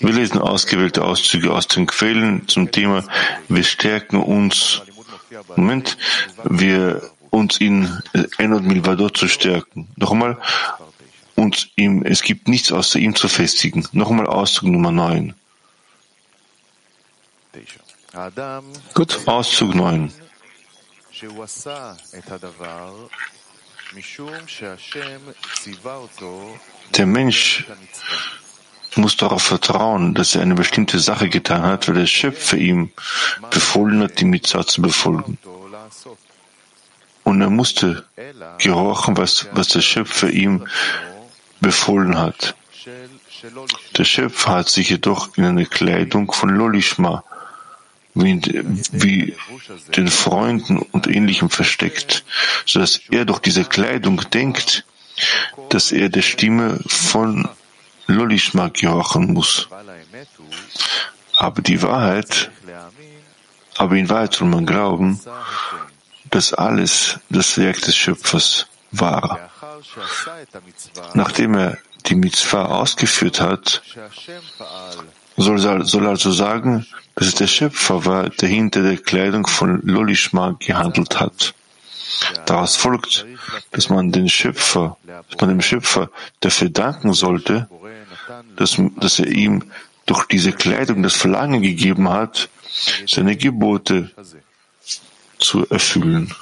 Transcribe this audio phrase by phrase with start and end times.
[0.00, 3.04] Wir lesen ausgewählte Auszüge aus den Quellen zum Thema
[3.48, 4.82] Wir stärken uns.
[5.56, 5.96] Moment,
[6.44, 8.02] wir uns in
[8.38, 9.88] Enod Milvadot zu stärken.
[9.96, 10.38] Nochmal,
[11.34, 13.86] uns ihm, es gibt nichts außer ihm zu festigen.
[13.92, 15.34] Nochmal Auszug Nummer 9.
[18.94, 20.12] Gut, Auszug 9.
[26.96, 27.64] Der Mensch
[28.96, 32.90] muss darauf vertrauen, dass er eine bestimmte Sache getan hat, weil der Schöpfer ihm
[33.50, 35.38] befohlen hat, die Mitzvah zu befolgen.
[37.24, 38.04] Und er musste
[38.58, 40.66] gehorchen, was, was der Schöpfer ihm
[41.60, 42.54] befohlen hat.
[43.96, 47.24] Der Schöpfer hat sich jedoch in eine Kleidung von Lolishma
[48.14, 48.40] wie,
[48.92, 49.36] wie
[49.96, 52.24] den Freunden und Ähnlichem versteckt,
[52.66, 54.84] so dass er durch diese Kleidung denkt,
[55.70, 57.48] dass er der Stimme von
[58.06, 59.68] Lolishma gehorchen muss.
[61.36, 62.50] Aber die Wahrheit,
[63.76, 65.20] aber in Wahrheit soll man glauben,
[66.30, 69.50] dass alles das Werk des Schöpfers war.
[71.14, 73.82] Nachdem er die Mitzvah ausgeführt hat,
[75.36, 80.56] soll, soll also sagen, dass es der Schöpfer war, der hinter der Kleidung von Lolishma
[80.58, 81.54] gehandelt hat.
[82.46, 83.26] Daraus folgt,
[83.70, 87.68] dass man den Schöpfer, dass man dem Schöpfer dafür danken sollte,
[88.56, 89.64] dass, dass er ihm
[90.06, 92.48] durch diese Kleidung das Verlangen gegeben hat,
[93.06, 94.10] seine Gebote
[95.38, 96.34] zu erfüllen.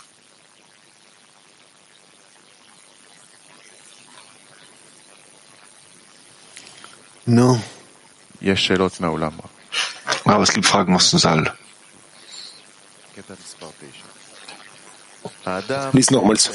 [7.27, 7.61] No.
[10.25, 11.55] Aber es gibt Fragen aus dem Saal.
[15.93, 16.51] Lies nochmals.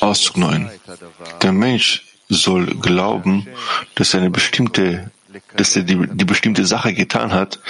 [0.00, 0.70] Auszug 9.
[1.42, 3.46] Der Mensch soll glauben,
[3.94, 5.10] dass er eine bestimmte,
[5.56, 7.60] dass er die, die bestimmte Sache getan hat,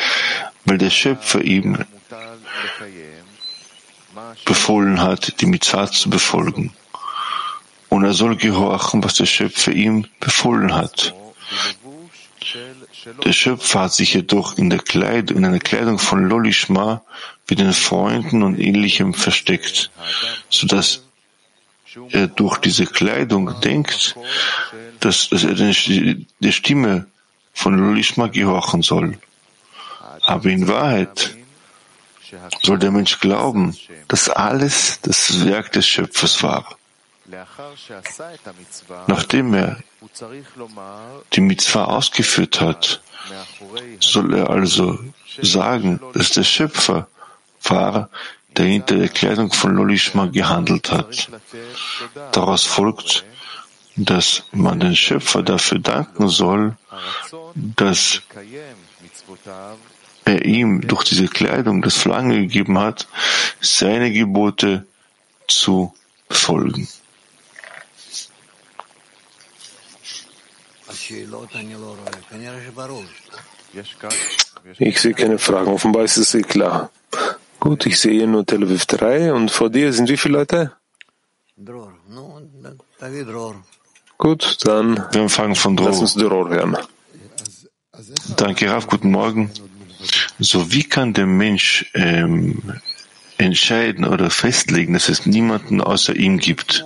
[0.65, 1.85] weil der Schöpfer ihm
[4.45, 6.73] befohlen hat, die Mitzvah zu befolgen.
[7.89, 11.15] Und er soll gehorchen, was der Schöpfer ihm befohlen hat.
[13.25, 17.03] Der Schöpfer hat sich jedoch in, der Kleidung, in einer Kleidung von Lolishma
[17.47, 19.91] wie den Freunden und ähnlichem versteckt,
[20.51, 21.03] so dass
[22.11, 24.17] er durch diese Kleidung denkt,
[25.01, 27.07] dass, dass er der Stimme
[27.53, 29.19] von Lolishma gehorchen soll.
[30.23, 31.37] Aber in Wahrheit
[32.63, 33.77] soll der Mensch glauben,
[34.09, 36.76] dass alles das Werk des Schöpfers war.
[39.07, 39.79] Nachdem er
[41.33, 43.01] die Mitzvah ausgeführt hat,
[44.01, 44.99] soll er also
[45.43, 47.09] sagen, dass der Schöpfer
[47.65, 48.11] war,
[48.57, 51.29] der hinter der Kleidung von Lolishma gehandelt hat.
[52.33, 53.25] Daraus folgt,
[53.97, 56.77] dass man den Schöpfer dafür danken soll,
[57.55, 58.23] dass
[60.25, 63.09] er ihm durch diese Kleidung das Verlangen gegeben hat,
[63.61, 64.87] seine Gebote
[65.49, 65.95] zu
[66.29, 66.89] befolgen.
[74.79, 75.69] Ich sehe keine Fragen.
[75.69, 76.91] Offenbar ist es sehr klar.
[77.61, 80.73] Gut, ich sehe nur Tel Aviv 3 und vor dir sind wie viele Leute?
[84.19, 86.01] Gut, dann Wir empfangen von lass Dror.
[86.01, 86.77] uns Dror hören.
[88.37, 89.51] Danke, Rav, guten Morgen.
[90.39, 92.81] So, wie kann der Mensch ähm,
[93.39, 96.85] entscheiden oder festlegen, dass es niemanden außer ihm gibt?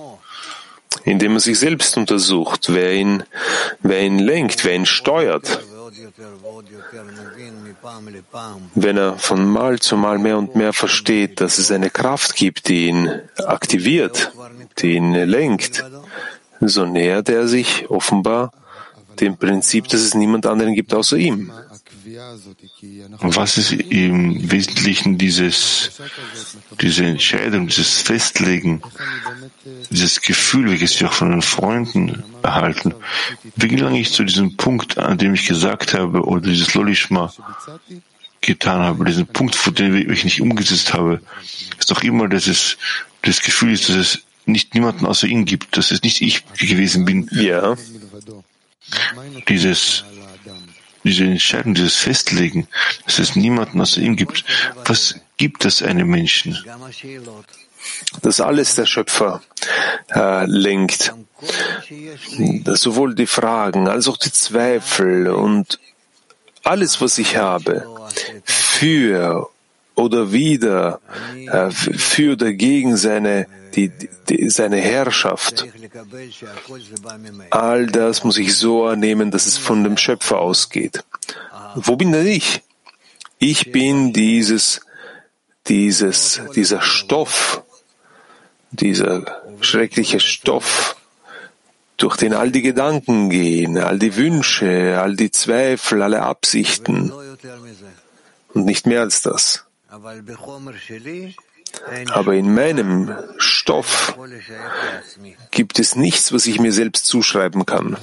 [1.03, 3.23] Indem er sich selbst untersucht, wer ihn,
[3.81, 5.59] wer ihn lenkt, wer ihn steuert.
[8.75, 12.67] Wenn er von Mal zu Mal mehr und mehr versteht, dass es eine Kraft gibt,
[12.67, 14.31] die ihn aktiviert,
[14.79, 15.83] die ihn lenkt,
[16.59, 18.51] so nähert er sich offenbar
[19.19, 21.51] dem Prinzip, dass es niemand anderen gibt außer ihm.
[23.19, 25.91] Und was ist im Wesentlichen dieses,
[26.79, 28.81] diese Entscheidung, dieses Festlegen,
[29.89, 32.93] dieses Gefühl, welches wir auch von den Freunden erhalten?
[33.55, 37.33] Wie gelange ich zu diesem Punkt, an dem ich gesagt habe, oder dieses Lolishma
[38.41, 41.21] getan habe, diesen Punkt, vor dem ich nicht umgesetzt habe,
[41.77, 42.77] ist doch immer, dass es
[43.21, 47.05] das Gefühl ist, dass es nicht niemanden außer ihm gibt, dass es nicht ich gewesen
[47.05, 47.75] bin, Ja,
[49.47, 50.03] dieses,
[51.03, 52.67] diese Entscheidung, dieses Festlegen,
[53.05, 54.45] dass es niemanden außer ihm gibt.
[54.85, 56.57] Was gibt es einem Menschen?
[58.21, 59.41] dass alles der Schöpfer
[60.13, 61.13] äh, lenkt.
[62.65, 65.79] Sowohl die Fragen als auch die Zweifel und
[66.63, 67.85] alles, was ich habe,
[68.45, 69.49] für
[69.95, 71.01] oder wieder,
[71.47, 73.91] äh, für oder gegen seine die,
[74.29, 75.67] die, seine Herrschaft.
[77.49, 81.03] All das muss ich so annehmen, dass es von dem Schöpfer ausgeht.
[81.75, 82.63] Wo bin denn ich?
[83.39, 84.81] Ich bin dieses,
[85.67, 87.63] dieses, dieser Stoff,
[88.71, 90.95] dieser schreckliche Stoff,
[91.97, 97.11] durch den all die Gedanken gehen, all die Wünsche, all die Zweifel, alle Absichten.
[98.53, 99.65] Und nicht mehr als das.
[102.11, 104.17] Aber in meinem Stoff
[105.51, 107.97] gibt es nichts, was ich mir selbst zuschreiben kann.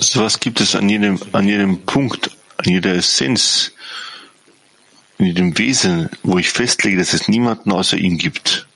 [0.00, 3.72] So was gibt es an jedem, an jedem Punkt, an jeder Essenz,
[5.18, 8.67] in jedem Wesen, wo ich festlege, dass es niemanden außer ihm gibt.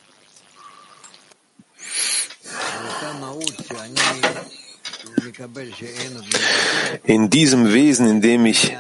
[7.04, 8.76] In diesem Wesen, in dem ich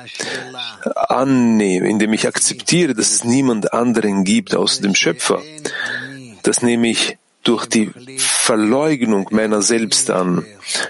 [0.94, 5.42] annehme, in dem ich akzeptiere, dass es niemand anderen gibt außer dem Schöpfer,
[6.42, 10.44] das nehme ich durch die Verleugnung meiner selbst an,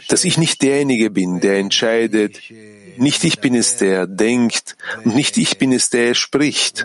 [0.08, 2.40] dass ich nicht derjenige bin, der entscheidet,
[2.98, 6.84] nicht ich bin es, der denkt, und nicht ich bin es, der spricht,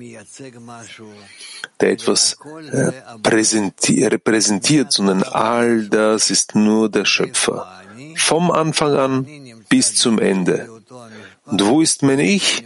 [1.81, 2.37] der etwas
[2.71, 7.76] äh, repräsentiert, sondern all das ist nur der Schöpfer.
[8.17, 9.27] Vom Anfang an
[9.69, 10.69] bis zum Ende.
[11.45, 12.63] Und wo ist mein Ich?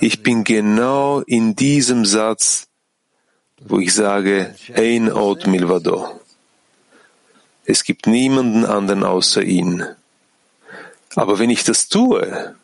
[0.00, 2.68] Ich bin genau in diesem Satz,
[3.60, 6.20] wo ich sage, Ein Ot Milvado.
[7.64, 9.84] Es gibt niemanden anderen außer ihn.
[11.16, 12.54] Aber wenn ich das tue,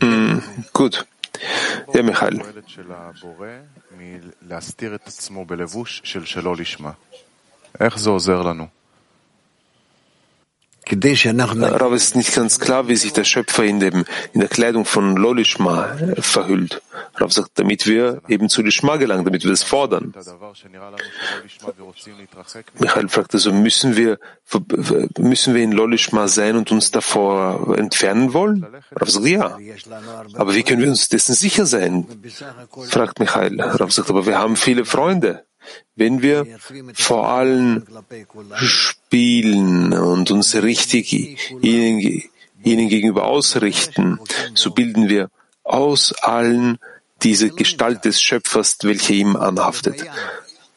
[0.00, 0.40] Mm,
[0.72, 1.04] gut.
[1.94, 2.36] Ja, Michael.
[7.80, 8.66] איך זה עוזר לנו?
[10.91, 14.85] Aber es ist nicht ganz klar, wie sich der Schöpfer in, dem, in der Kleidung
[14.85, 16.81] von Lolishma verhüllt.
[17.15, 20.13] Rav sagt, damit wir eben zu Lishma gelangen, damit wir das fordern.
[22.79, 24.19] Michael fragt also, müssen wir,
[25.17, 28.65] müssen wir in Lolishma sein und uns davor entfernen wollen?
[28.91, 29.57] Rav sagt, ja.
[30.35, 32.07] Aber wie können wir uns dessen sicher sein?
[32.89, 33.61] Fragt Michael.
[33.61, 35.45] Rav sagt, aber wir haben viele Freunde.
[35.95, 36.47] Wenn wir
[36.93, 37.85] vor allem
[38.55, 41.13] spielen und uns richtig
[41.61, 42.23] ihnen,
[42.63, 44.19] ihnen gegenüber ausrichten,
[44.53, 45.29] so bilden wir
[45.63, 46.79] aus allen
[47.23, 50.03] diese Gestalt des Schöpfers, welche ihm anhaftet.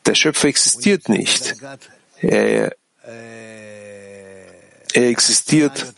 [0.06, 1.54] Der Schöpfer existiert nicht.
[2.20, 2.76] Er,
[4.92, 5.94] er existiert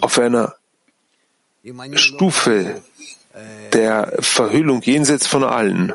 [0.00, 0.54] auf einer
[1.94, 2.82] Stufe
[3.72, 5.92] der Verhüllung jenseits von allen.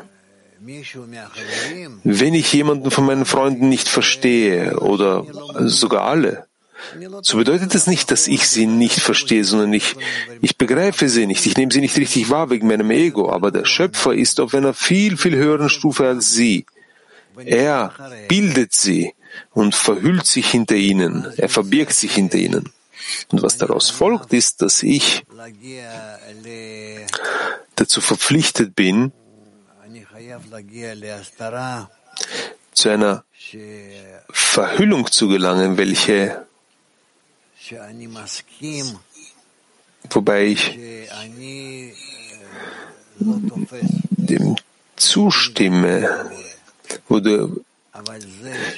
[2.04, 5.24] Wenn ich jemanden von meinen Freunden nicht verstehe oder
[5.66, 6.46] sogar alle,
[7.22, 9.94] so bedeutet das nicht, dass ich sie nicht verstehe, sondern ich,
[10.40, 11.46] ich begreife sie nicht.
[11.46, 13.30] Ich nehme sie nicht richtig wahr wegen meinem Ego.
[13.30, 16.66] Aber der Schöpfer ist auf einer viel, viel höheren Stufe als sie.
[17.36, 17.94] Er
[18.28, 19.14] bildet sie
[19.52, 21.26] und verhüllt sich hinter ihnen.
[21.36, 22.70] Er verbirgt sich hinter ihnen.
[23.30, 25.24] Und was daraus folgt, ist, dass ich
[27.74, 29.12] dazu verpflichtet bin,
[32.74, 33.24] zu einer
[34.30, 36.46] Verhüllung zu gelangen, welche,
[40.10, 40.78] wobei ich
[44.10, 44.56] dem
[44.96, 46.30] zustimme,
[47.08, 47.48] oder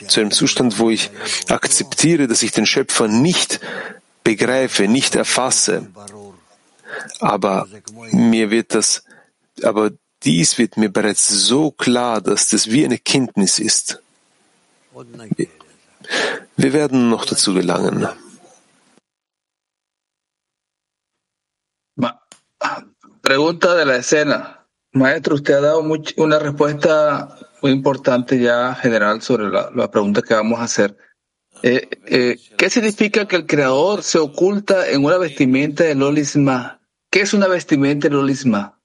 [0.08, 1.10] zu einem Zustand, wo ich
[1.48, 3.60] akzeptiere, dass ich den Schöpfer nicht
[4.24, 5.88] begreife, nicht erfasse.
[7.20, 7.68] Aber
[8.12, 9.04] mir wird das,
[9.62, 9.90] aber
[10.24, 14.02] dies wird mir bereits so klar, dass das wie eine Kenntnis ist.
[16.56, 18.08] Wir werden noch dazu gelangen.
[23.22, 24.66] Pregunta de la escena.
[24.92, 25.80] Maestro, usted ha dado
[26.16, 30.96] una respuesta muy importante ya general sobre la, la pregunta que vamos a hacer.
[31.62, 36.80] Eh, eh, ¿Qué significa que el creador se oculta en una vestimenta de Lolisma?
[37.10, 38.78] ¿Qué es una vestimenta de Lolisma?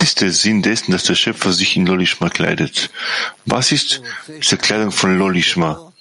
[0.00, 2.90] Ist der Sinn dessen, dass der Schöpfer sich in Lolishma kleidet?
[3.46, 5.92] Was ist diese Kleidung von Lolishma?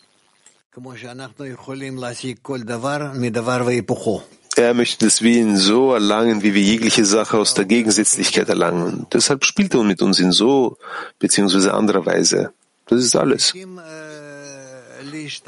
[4.56, 9.06] Er möchte das Willen so erlangen, wie wir jegliche Sache aus der Gegensätzlichkeit erlangen.
[9.14, 10.78] Deshalb spielt er mit uns in so
[11.20, 12.54] beziehungsweise anderer Weise.
[12.88, 13.54] Das ist alles.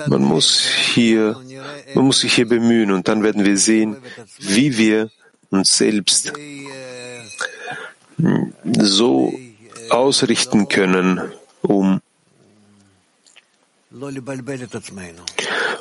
[0.08, 0.62] Man muss
[0.94, 1.42] hier,
[1.96, 3.98] man muss sich hier bemühen und dann werden wir sehen,
[4.40, 5.10] wie wir
[5.50, 6.34] uns selbst
[8.64, 9.34] so
[9.90, 11.32] ausrichten können,
[11.62, 12.02] um,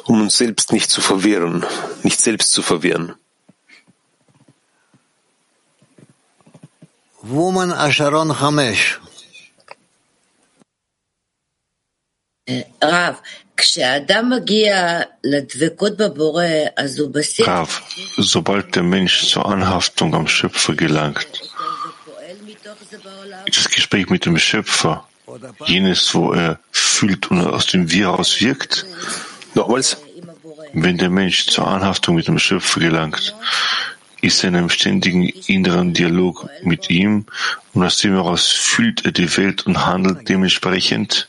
[0.07, 1.65] um uns selbst nicht zu verwirren,
[2.03, 3.15] nicht selbst zu verwirren.
[7.23, 9.01] Woman Asharon Hamesh.
[12.83, 13.21] רב,
[17.47, 17.83] Rav,
[18.17, 21.41] sobald der Mensch zur Anhaftung am Schöpfer gelangt,
[23.47, 25.07] das Gespräch mit dem Schöpfer,
[25.67, 28.87] jenes, wo er fühlt und aus dem Virus wirkt,
[29.55, 29.97] nochmals,
[30.73, 33.35] wenn der Mensch zur Anhaftung mit dem Schöpfer gelangt,
[34.21, 37.27] ist er in einem ständigen inneren Dialog mit ihm
[37.73, 41.29] und aus dem heraus fühlt er die Welt und handelt dementsprechend.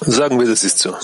[0.00, 0.94] Sagen wir, das ist so.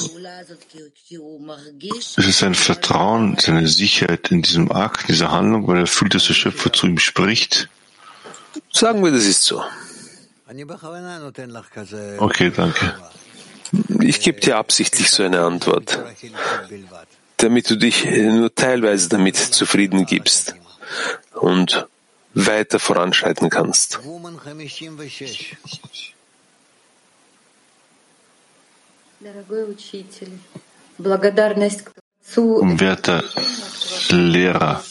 [2.17, 6.15] Es ist ein Vertrauen, seine Sicherheit in diesem Akt, in dieser Handlung, weil er fühlt,
[6.15, 7.69] dass der Schöpfer zu ihm spricht.
[8.73, 9.63] Sagen wir, das ist so.
[12.19, 12.95] Okay, danke.
[14.01, 15.99] Ich gebe dir absichtlich so eine Antwort,
[17.39, 20.55] damit du dich nur teilweise damit zufrieden gibst
[21.33, 21.87] und
[22.35, 24.01] weiter voranschreiten kannst.
[32.79, 33.25] Werte
[34.11, 34.85] Lehrer,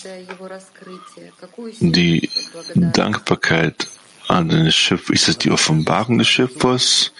[1.79, 2.29] die
[2.73, 3.87] Dankbarkeit
[4.27, 7.11] an den Schöpfer, ist es die Offenbarung des Schöpfers?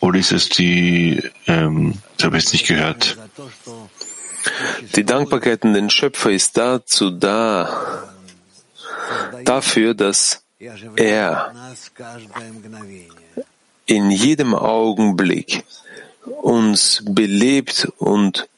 [0.00, 3.18] Oder ist es die, ähm, das habe ich jetzt nicht gehört.
[4.96, 8.08] Die Dankbarkeit an den Schöpfer ist dazu da,
[9.44, 10.42] dafür, dass
[10.96, 11.52] er
[13.84, 15.64] in jedem Augenblick
[16.24, 18.48] uns belebt und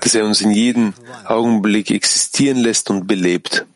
[0.00, 3.66] dass er uns in jedem Augenblick existieren lässt und belebt.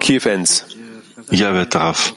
[0.00, 0.66] Kiew 1.
[1.30, 2.14] Ja, wer darf.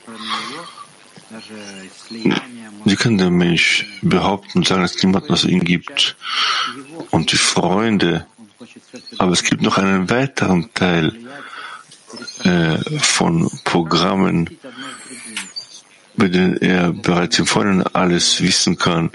[2.85, 6.15] Wie kann der Mensch behaupten und sagen, dass es niemanden außer ihm gibt?
[7.11, 8.27] Und die Freunde,
[9.17, 11.15] aber es gibt noch einen weiteren Teil
[12.43, 14.57] äh, von Programmen,
[16.15, 19.11] bei denen er bereits im Vorhinein alles wissen kann,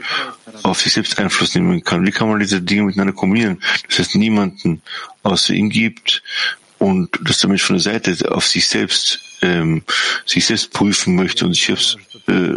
[0.62, 2.07] auf sich selbst Einfluss nehmen kann.
[2.07, 3.62] Wie kann man diese Dinge miteinander kombinieren?
[3.88, 4.83] Das heißt, niemanden
[5.23, 6.23] außer ihm gibt
[6.78, 9.83] und dass der Mensch von der Seite auf sich selbst ähm,
[10.26, 12.55] sich selbst prüfen möchte und sich selbst äh,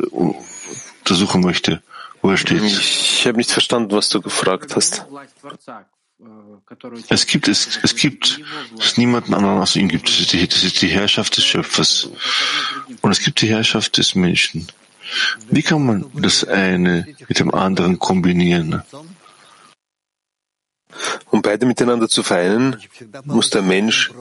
[1.01, 1.81] untersuchen möchte,
[2.21, 2.63] wo er steht.
[2.63, 5.05] Ich habe nicht verstanden, was du gefragt hast.
[7.09, 8.41] Es gibt es, es gibt
[8.79, 10.07] es niemanden anderen außer ihm gibt.
[10.07, 12.09] Das ist, die, das ist die Herrschaft des Schöpfers.
[13.01, 14.67] Und es gibt die Herrschaft des Menschen.
[15.49, 18.83] Wie kann man das eine mit dem anderen kombinieren?
[21.29, 22.77] Um beide miteinander zu vereinen,
[23.23, 24.11] muss der Mensch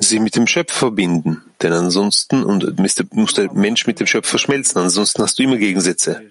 [0.00, 1.42] sich mit dem Schöpfer verbinden.
[1.62, 2.78] Denn ansonsten, und
[3.12, 6.22] muss der Mensch mit dem Schöpfer schmelzen, ansonsten hast du immer Gegensätze.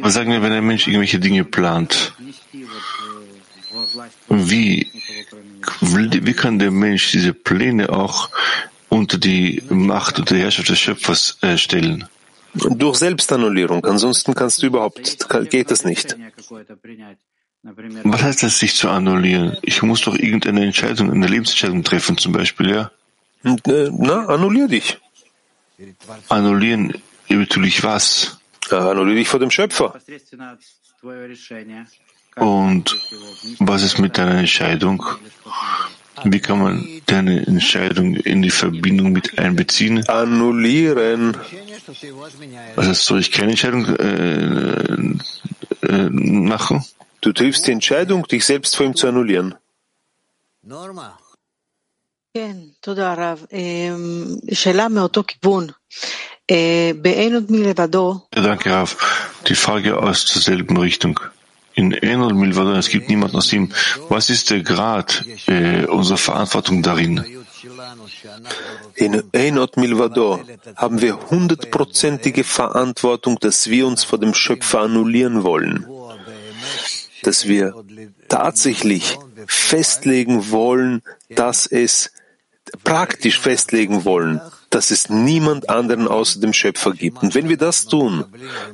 [0.00, 2.12] Was sagen wir, wenn ein Mensch irgendwelche Dinge plant?
[4.28, 4.90] Wie,
[5.80, 8.30] wie kann der Mensch diese Pläne auch
[8.88, 12.08] unter die Macht und die Herrschaft des Schöpfers äh, stellen?
[12.54, 13.84] Durch Selbstannullierung.
[13.84, 16.16] Ansonsten kannst du überhaupt, geht das nicht.
[17.62, 19.56] Was heißt das, sich zu annullieren?
[19.62, 22.90] Ich muss doch irgendeine Entscheidung, eine Lebensentscheidung treffen, zum Beispiel, ja?
[23.44, 24.98] Äh, Na, annullier dich.
[26.28, 26.94] Annullieren,
[27.28, 28.39] natürlich was?
[28.72, 29.94] Annulliere dich vor dem Schöpfer.
[32.36, 32.96] Und
[33.58, 35.04] was ist mit deiner Entscheidung?
[36.24, 40.06] Wie kann man deine Entscheidung in die Verbindung mit einbeziehen?
[40.08, 41.36] Annullieren.
[42.76, 44.92] Also soll ich keine Entscheidung äh,
[45.86, 46.84] äh, machen?
[47.20, 49.54] Du triffst die Entscheidung, dich selbst vor ihm zu annullieren.
[50.62, 51.16] Norma.
[52.34, 53.46] כן, תודה רב.
[54.52, 55.66] שאלה מאותו כיוון.
[58.32, 58.96] Danke, Rav.
[59.46, 61.20] Die Frage aus derselben Richtung.
[61.74, 63.70] In Enel Milvado, es gibt niemanden aus ihm.
[64.08, 67.24] Was ist der Grad äh, unserer Verantwortung darin?
[68.96, 70.40] In Einot Milvado
[70.74, 75.86] haben wir hundertprozentige Verantwortung, dass wir uns vor dem Schöpfer annullieren wollen,
[77.22, 77.74] dass wir
[78.28, 82.12] tatsächlich festlegen wollen, dass es
[82.82, 87.22] praktisch festlegen wollen, dass es niemand anderen außer dem Schöpfer gibt.
[87.22, 88.24] Und wenn wir das tun,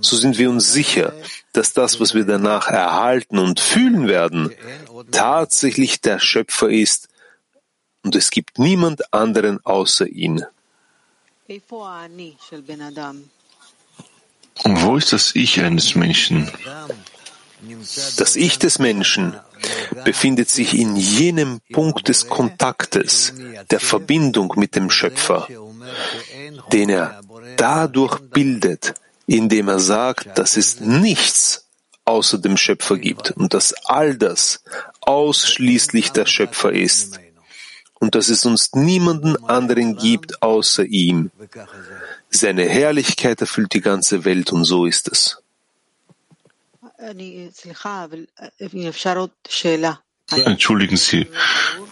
[0.00, 1.14] so sind wir uns sicher,
[1.54, 4.52] dass das, was wir danach erhalten und fühlen werden,
[5.10, 7.08] tatsächlich der Schöpfer ist
[8.02, 10.44] und es gibt niemand anderen außer ihn.
[14.64, 16.50] Und wo ist das Ich eines Menschen?
[18.16, 19.34] Das Ich des Menschen
[20.04, 23.32] befindet sich in jenem Punkt des Kontaktes,
[23.70, 25.48] der Verbindung mit dem Schöpfer
[26.72, 27.20] den er
[27.56, 28.94] dadurch bildet,
[29.26, 31.66] indem er sagt, dass es nichts
[32.04, 34.62] außer dem Schöpfer gibt und dass all das
[35.00, 37.20] ausschließlich der Schöpfer ist
[37.98, 41.30] und dass es uns niemanden anderen gibt außer ihm.
[42.30, 45.42] Seine Herrlichkeit erfüllt die ganze Welt und so ist es.
[50.44, 51.28] Entschuldigen Sie,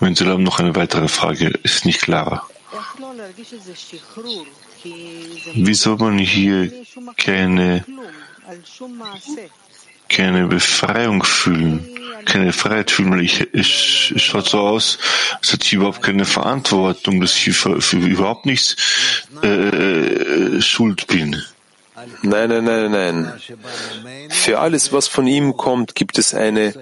[0.00, 2.48] wenn Sie noch eine weitere Frage, ist nicht klarer.
[5.54, 6.70] Wie soll man hier
[7.16, 7.84] keine,
[10.08, 11.88] keine Befreiung fühlen,
[12.24, 13.12] keine Freiheit fühlen?
[13.12, 14.98] Weil ich, ich, es schaut so aus,
[15.38, 18.76] als hätte ich überhaupt keine Verantwortung, dass ich für, für überhaupt nichts
[19.42, 21.42] äh, äh, schuld bin.
[22.22, 23.32] Nein, nein, nein, nein.
[24.28, 26.74] Für alles, was von ihm kommt, gibt es eine,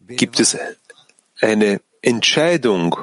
[0.00, 0.58] gibt es
[1.40, 2.96] eine Entscheidung.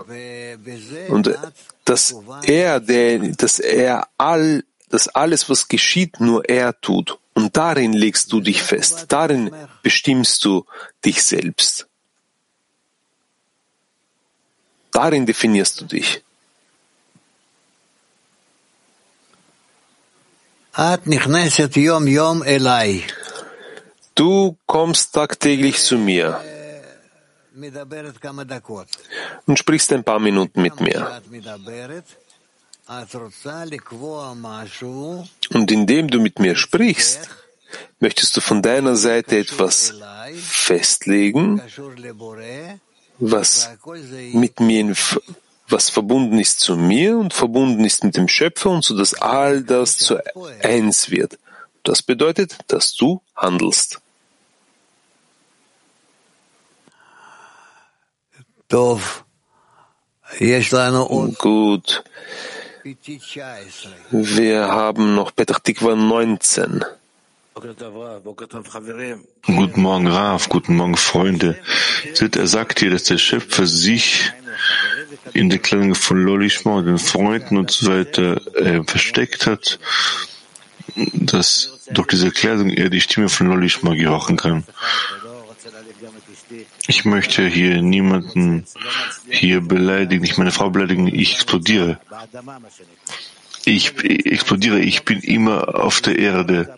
[1.10, 1.38] Und
[1.86, 7.18] dass er, der, dass er all, dass alles, was geschieht, nur er tut.
[7.34, 9.06] Und darin legst du dich fest.
[9.10, 9.52] Darin
[9.82, 10.66] bestimmst du
[11.06, 11.88] dich selbst.
[14.92, 16.22] Darin definierst du dich.
[24.16, 26.42] Du kommst tagtäglich zu mir
[29.46, 31.22] und sprichst ein paar Minuten mit mir.
[35.54, 37.30] Und indem du mit mir sprichst,
[38.00, 39.94] möchtest du von deiner Seite etwas
[40.36, 41.62] festlegen,
[43.20, 43.70] was
[44.34, 44.96] mit mir in,
[45.68, 49.64] was verbunden ist zu mir und verbunden ist mit dem Schöpfer und so dass all
[49.64, 50.18] das zu
[50.64, 51.38] eins wird.
[51.84, 54.00] Das bedeutet, dass du handelst.
[61.40, 62.04] Gut.
[64.12, 66.86] Wir haben noch Petach Tikva 19.
[69.48, 70.50] Guten Morgen, Raf.
[70.50, 71.58] Guten Morgen, Freunde.
[72.20, 74.32] Er sagt hier, dass der Schöpfer sich
[75.34, 79.80] in der Kleidung von Lolishma, den Freunden und so weiter äh, versteckt hat,
[80.96, 84.64] dass durch diese Kleidung er die Stimme von Lolishma gehorchen kann.
[86.88, 88.66] Ich möchte hier niemanden
[89.30, 92.00] hier beleidigen, nicht meine Frau beleidigen, ich explodiere.
[93.70, 96.76] Ich explodiere, ich bin immer auf der Erde.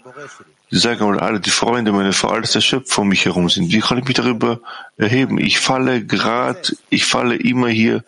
[0.70, 3.72] Sie sagen mal, alle die Freunde, meine Frau, alles der Schöpfer um mich herum sind.
[3.72, 4.60] Wie kann ich mich darüber
[4.98, 5.38] erheben?
[5.38, 8.04] Ich falle gerade, ich falle immer hier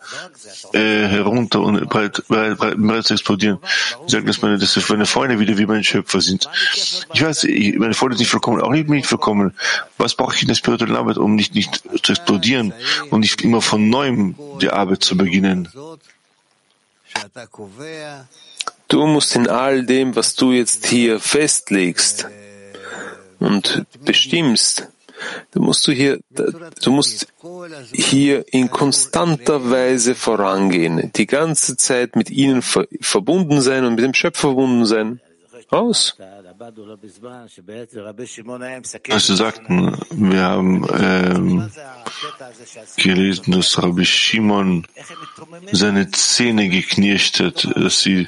[0.74, 3.58] äh, herunter und bereit, bereit, bereit, bereit zu explodieren.
[4.06, 6.48] Sie sagen, dass meine, dass meine Freunde wieder wie mein Schöpfer sind.
[6.74, 9.54] Ich weiß, ich, meine Freunde sind nicht vollkommen, auch nicht, nicht vollkommen.
[9.96, 12.74] Was brauche ich in der spirituellen Arbeit, um nicht, nicht zu explodieren
[13.08, 15.68] und nicht immer von neuem die Arbeit zu beginnen?
[18.88, 22.28] Du musst in all dem, was du jetzt hier festlegst,
[23.44, 24.88] und bestimmst,
[25.52, 27.28] du musst du hier, du musst
[27.92, 34.14] hier in konstanter Weise vorangehen, die ganze Zeit mit ihnen verbunden sein und mit dem
[34.14, 35.20] Schöpfer verbunden sein.
[35.70, 36.16] Aus.
[39.10, 41.70] Als Sie sagten, wir haben ähm,
[42.96, 44.86] gelesen, dass Rabbi Shimon
[45.72, 48.26] seine Zähne geknirscht hat, dass sie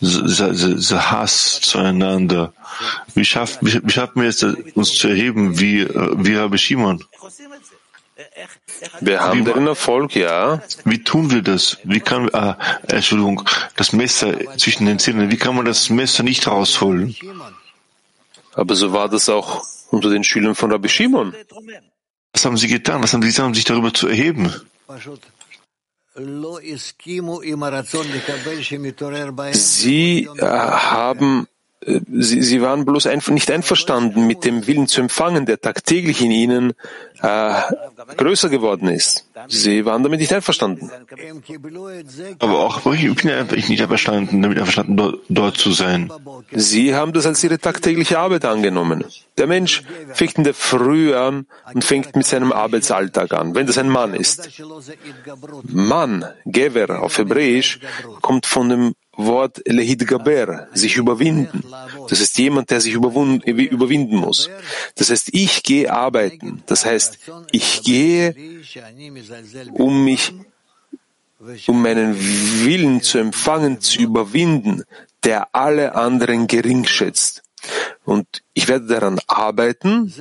[0.00, 2.52] Hass zueinander.
[3.14, 7.04] Wie schaffen, wie, wie schaffen wir es, uns zu erheben wie, wie Rabbi Shimon?
[9.00, 10.62] Wir haben den Erfolg, ja.
[10.84, 11.78] Wie tun wir das?
[11.84, 12.56] Wie kann, ah,
[12.88, 13.42] Entschuldigung,
[13.76, 17.14] das Messer zwischen den Zähnen, wie kann man das Messer nicht rausholen?
[18.58, 21.32] Aber so war das auch unter den Schülern von Rabbi Shimon.
[22.32, 23.00] Was haben sie getan?
[23.00, 24.52] Was haben sie getan, um sich darüber zu erheben?
[29.54, 31.46] Sie äh, haben
[31.82, 36.20] äh, Sie, sie waren bloß einfach nicht einverstanden mit dem Willen zu empfangen, der tagtäglich
[36.20, 36.72] in ihnen
[37.22, 37.54] äh,
[38.16, 39.26] größer geworden ist.
[39.48, 40.90] Sie waren damit nicht einverstanden.
[42.38, 46.10] Aber auch ich bin einfach nicht einverstanden, damit einverstanden, dort, dort zu sein.
[46.52, 49.04] Sie haben das als ihre tagtägliche Arbeit angenommen.
[49.36, 53.78] Der Mensch fängt in der Früh an und fängt mit seinem Arbeitsalltag an, wenn das
[53.78, 54.48] ein Mann ist.
[55.64, 57.80] Mann, Gever auf Hebräisch,
[58.20, 61.64] kommt von dem Wort Lehid Gaber, sich überwinden.
[62.08, 64.48] Das ist jemand, der sich überwinden muss.
[64.94, 66.62] Das heißt, ich gehe arbeiten.
[66.66, 67.07] Das heißt,
[67.52, 68.34] ich gehe,
[69.72, 70.32] um mich,
[71.66, 72.16] um meinen
[72.64, 74.84] Willen zu empfangen, zu überwinden,
[75.24, 77.42] der alle anderen gering schätzt.
[78.04, 80.12] Und ich werde daran arbeiten,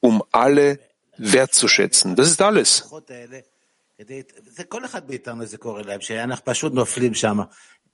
[0.00, 0.78] um alle
[1.16, 2.16] wertzuschätzen.
[2.16, 2.88] Das ist alles.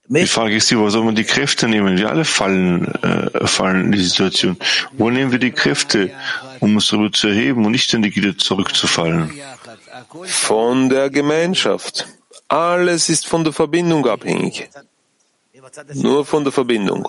[0.09, 1.99] Die Frage ist die, wo soll man die Kräfte nehmen?
[1.99, 4.57] Wir alle fallen, äh, fallen in die Situation.
[4.93, 6.11] Wo nehmen wir die Kräfte,
[6.61, 9.33] um uns darüber zu erheben und nicht ständig wieder zurückzufallen?
[10.25, 12.07] Von der Gemeinschaft.
[12.49, 14.69] Alles ist von der Verbindung abhängig.
[15.95, 17.09] Nur von der Verbindung.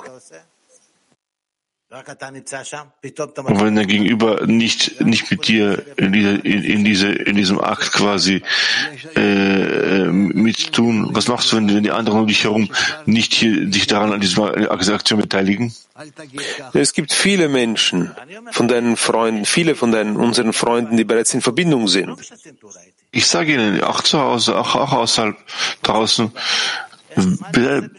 [2.04, 7.60] Und wenn der Gegenüber nicht, nicht mit dir in, dieser, in, in, diese, in diesem
[7.60, 8.42] Akt quasi
[9.16, 12.70] äh, mit tun, was machst du, wenn, wenn die anderen um dich herum
[13.06, 15.74] nicht hier, dich daran an dieser Aktion beteiligen?
[16.74, 18.12] Es gibt viele Menschen
[18.52, 22.20] von deinen Freunden, viele von deinen, unseren Freunden, die bereits in Verbindung sind.
[23.12, 25.38] Ich sage Ihnen, auch zu Hause, auch, auch außerhalb
[25.82, 26.32] draußen,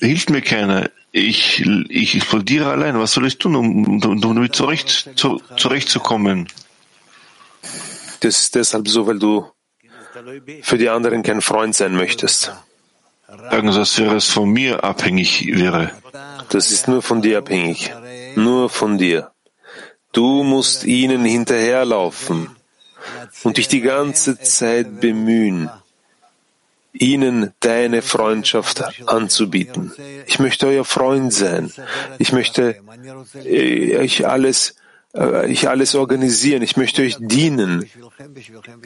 [0.00, 0.90] hilft mir keiner.
[1.18, 2.98] Ich, ich explodiere allein.
[2.98, 6.48] Was soll ich tun, um, um damit zurecht, zu, zurechtzukommen?
[8.20, 9.46] Das ist deshalb so, weil du
[10.62, 12.52] für die anderen kein Freund sein möchtest.
[13.28, 15.92] Sagen Sie, als wäre es von mir abhängig wäre.
[16.48, 17.92] Das ist nur von dir abhängig.
[18.36, 19.32] Nur von dir.
[20.12, 22.56] Du musst ihnen hinterherlaufen
[23.44, 25.70] und dich die ganze Zeit bemühen,
[26.92, 29.92] ihnen deine Freundschaft anzubieten.
[30.26, 31.72] Ich möchte euer Freund sein.
[32.18, 32.76] Ich möchte
[33.44, 34.76] äh, euch alles,
[35.14, 36.62] äh, ich alles organisieren.
[36.62, 37.88] Ich möchte euch dienen.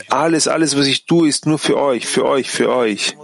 [0.09, 3.17] Alles, alles, was ich tue, ist nur für euch, für euch, für euch.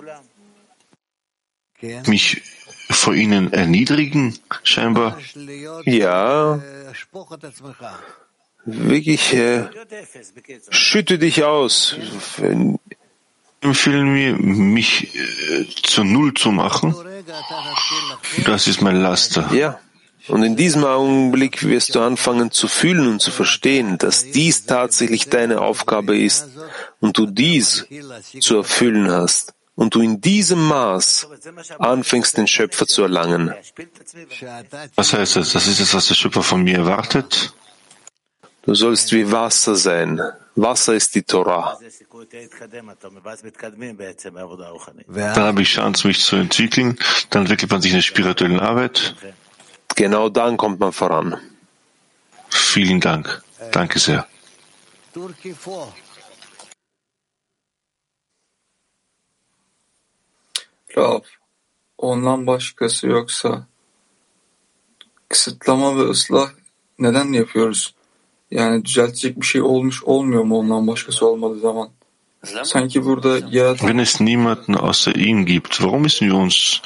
[2.06, 2.42] Mich
[2.90, 5.18] vor ihnen erniedrigen, scheinbar.
[5.84, 6.60] Ja,
[8.64, 9.68] wirklich, äh,
[10.70, 11.96] schütte dich aus.
[13.60, 16.94] Empfehlen mir, mich äh, zu Null zu machen.
[18.44, 19.52] Das ist mein Laster.
[19.52, 19.78] Ja.
[20.28, 25.28] Und in diesem Augenblick wirst du anfangen zu fühlen und zu verstehen, dass dies tatsächlich
[25.28, 26.48] deine Aufgabe ist
[27.00, 27.86] und du dies
[28.40, 31.28] zu erfüllen hast und du in diesem Maß
[31.78, 33.54] anfängst, den Schöpfer zu erlangen.
[34.96, 35.52] Was heißt das?
[35.52, 37.54] Das ist es, was der Schöpfer von mir erwartet?
[38.68, 40.20] Du sollst wie Wasser sein.
[40.54, 41.78] Wasser ist die Torah.
[45.06, 46.98] Dann habe ich Chance, mich zu entwickeln.
[47.30, 49.14] Dann entwickelt man sich in der spirituellen Arbeit.
[49.96, 51.40] Genau dann kommt man voran.
[52.50, 53.42] Vielen Dank.
[53.72, 54.26] Danke sehr.
[60.96, 61.22] Rav,
[61.98, 63.66] ondan başkası yoksa
[65.28, 66.50] kısıtlama ve ıslah
[66.98, 67.97] neden yapıyoruz?
[68.50, 71.88] Yani düzeltecek bir şey olmuş olmuyor mu ondan başkası olmadığı zaman?
[72.64, 73.88] Sanki burada yaratan...
[73.88, 76.80] Wenn es niemanden außer ihm gibt, warum müssen wir uns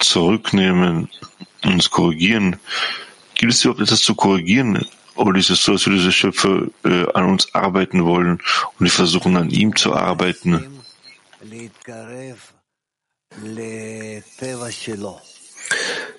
[0.00, 1.08] zurücknehmen,
[1.64, 2.54] uns korrigieren?
[3.34, 4.86] Gibt es überhaupt etwas zu korrigieren?
[5.16, 8.32] Oder ist es so, als würde der Schöpfer äh, an uns arbeiten wollen
[8.78, 10.82] und wir versuchen an ihm zu arbeiten?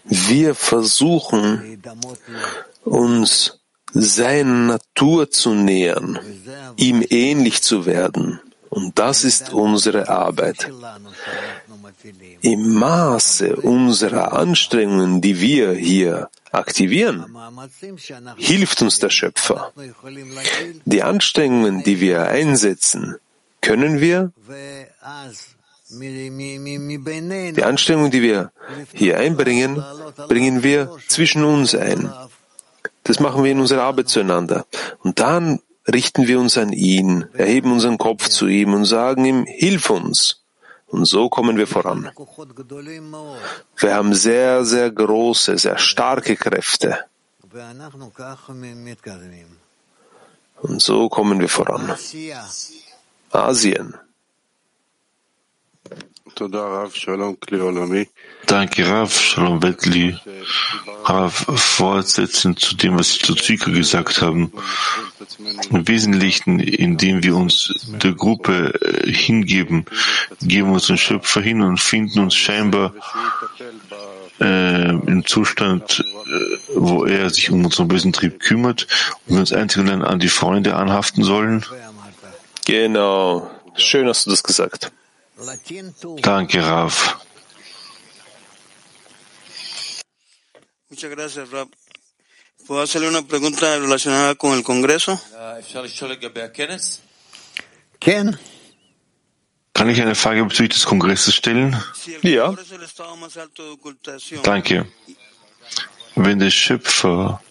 [0.03, 1.81] Wir versuchen
[2.83, 3.59] uns
[3.93, 6.19] seiner Natur zu nähern,
[6.75, 8.39] ihm ähnlich zu werden.
[8.69, 10.69] Und das ist unsere Arbeit.
[12.41, 17.25] Im Maße unserer Anstrengungen, die wir hier aktivieren,
[18.37, 19.73] hilft uns der Schöpfer.
[20.85, 23.15] Die Anstrengungen, die wir einsetzen,
[23.61, 24.31] können wir
[25.89, 28.51] die Anstrengungen, die wir
[28.93, 29.83] hier einbringen,
[30.27, 32.11] bringen wir zwischen uns ein.
[33.07, 34.65] Das machen wir in unserer Arbeit zueinander.
[35.03, 39.45] Und dann richten wir uns an ihn, erheben unseren Kopf zu ihm und sagen ihm,
[39.45, 40.43] hilf uns.
[40.87, 42.11] Und so kommen wir voran.
[43.77, 47.05] Wir haben sehr, sehr große, sehr starke Kräfte.
[50.61, 51.95] Und so kommen wir voran.
[53.31, 54.06] Asien.
[58.45, 60.17] Danke, Rav, Shalom Betli.
[61.03, 64.51] Rav, fortsetzend zu dem, was Sie zu Zika gesagt haben.
[65.69, 67.73] Im Wesentlichen, indem wir uns
[68.03, 69.85] der Gruppe äh, hingeben,
[70.41, 72.93] geben wir uns den Schöpfer hin und finden uns scheinbar
[74.39, 78.87] äh, im Zustand, äh, wo er sich um unseren bösen Trieb kümmert
[79.25, 81.65] und wir uns einzig und allein an die Freunde anhaften sollen.
[82.65, 83.49] Genau.
[83.75, 84.91] Schön hast du das gesagt.
[86.21, 86.93] Danke, Rav.
[90.89, 91.67] Muchas gracias, Rab.
[92.65, 95.19] ¿Puedo hacerle una pregunta relacionada con el Congreso?
[99.73, 101.77] Kann ich eine Frage bezüglich des Kongresses stellen?
[102.23, 102.55] Ja.
[104.43, 104.87] Danke.
[106.15, 107.41] Wenn der Schöpfer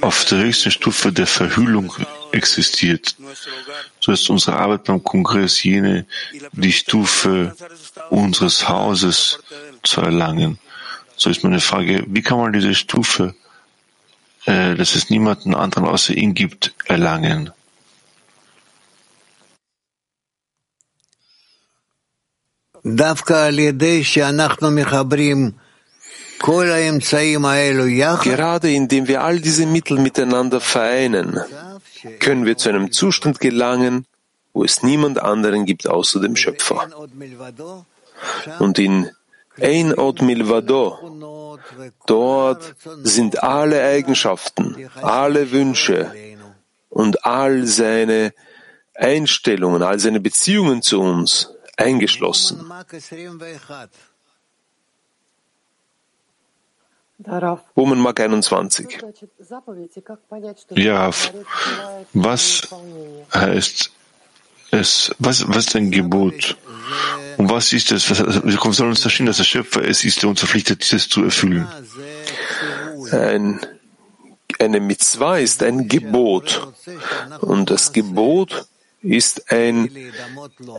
[0.00, 1.92] auf der höchsten Stufe der Verhüllung
[2.32, 3.16] existiert.
[4.00, 6.06] So ist unsere Arbeit beim Kongress jene,
[6.52, 7.54] die Stufe
[8.10, 9.40] unseres Hauses
[9.82, 10.58] zu erlangen.
[11.16, 13.34] So ist meine Frage, wie kann man diese Stufe,
[14.46, 17.52] äh, dass es niemanden anderen außer ihn gibt, erlangen?
[28.22, 31.40] Gerade indem wir all diese Mittel miteinander vereinen,
[32.18, 34.06] können wir zu einem Zustand gelangen,
[34.52, 36.88] wo es niemand anderen gibt außer dem Schöpfer.
[38.58, 39.10] Und in
[39.60, 41.58] Ein Od Milvado,
[42.06, 46.10] dort sind alle Eigenschaften, alle Wünsche
[46.88, 48.32] und all seine
[48.94, 52.64] Einstellungen, all seine Beziehungen zu uns eingeschlossen.
[57.74, 58.98] Woman Mark 21.
[60.70, 61.10] Ja,
[62.12, 62.68] was
[63.34, 63.90] heißt
[64.70, 66.56] es, was, was ist ein Gebot?
[67.36, 68.08] Und was ist es?
[68.08, 71.68] Wir sollen uns verstehen, dass der Schöpfer es ist, der uns verpflichtet, dieses zu erfüllen.
[73.10, 73.60] Ein,
[74.58, 76.72] eine Mitzvah ist ein Gebot.
[77.40, 78.66] Und das Gebot
[79.02, 79.90] ist ein,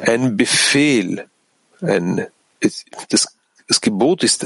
[0.01, 1.27] ein Befehl.
[1.81, 2.27] Ein,
[3.09, 3.37] das,
[3.73, 4.45] das Gebot ist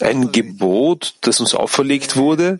[0.00, 2.58] ein Gebot, das uns auferlegt wurde,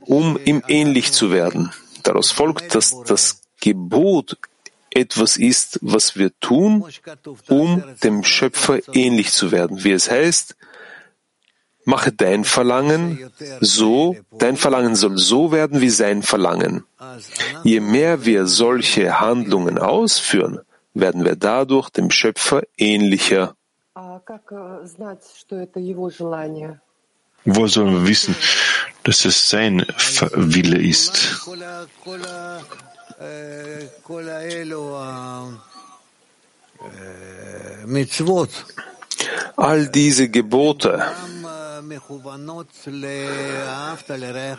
[0.00, 1.72] um ihm ähnlich zu werden.
[2.02, 4.36] Daraus folgt, dass das Gebot
[4.90, 6.84] etwas ist, was wir tun,
[7.48, 9.82] um dem Schöpfer ähnlich zu werden.
[9.82, 10.56] Wie es heißt,
[11.86, 13.30] mache dein Verlangen
[13.62, 16.84] so, dein Verlangen soll so werden wie sein Verlangen.
[17.64, 20.60] Je mehr wir solche Handlungen ausführen,
[20.92, 23.54] werden wir dadurch dem Schöpfer ähnlicher.
[27.44, 28.36] Wo sollen wir wissen,
[29.02, 29.84] dass es sein
[30.34, 31.48] Wille ist?
[39.56, 41.02] All diese Gebote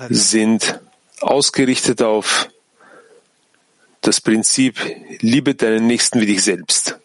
[0.10, 0.82] sind
[1.22, 2.50] ausgerichtet auf
[4.02, 4.80] das Prinzip,
[5.22, 7.00] liebe deinen Nächsten wie dich selbst.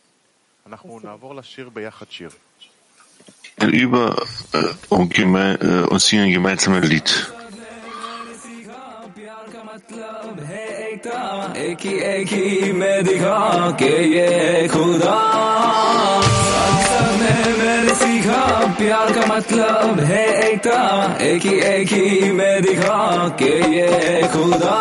[3.61, 4.15] Über
[4.53, 7.11] äh, und, gemein, äh, und singen gemeinsam ein Lied.
[11.57, 15.17] एक ही एक ही मैं दिखा के ये खुदा
[17.19, 18.41] ने मैंने सीखा
[18.77, 20.79] प्यार का मतलब है एकता
[21.21, 24.77] एक ही एक ही मैं दिखा के ये खुदा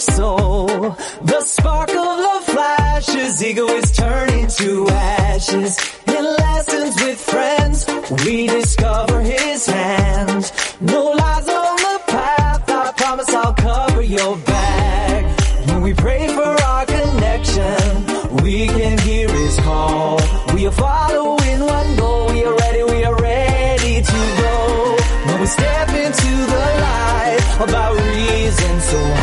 [0.00, 0.96] soul.
[1.22, 5.78] The spark of love flashes, ego is turning to ashes.
[6.06, 7.86] In lessons with friends,
[8.24, 10.52] we discover his hand.
[10.80, 15.40] No lies on the path, I promise I'll cover your back.
[15.68, 20.18] When we pray for our connection, we can hear his call.
[20.54, 24.96] We are following one goal, we are ready, we are ready to go.
[25.26, 27.00] When we step into the light
[27.68, 29.19] our reason so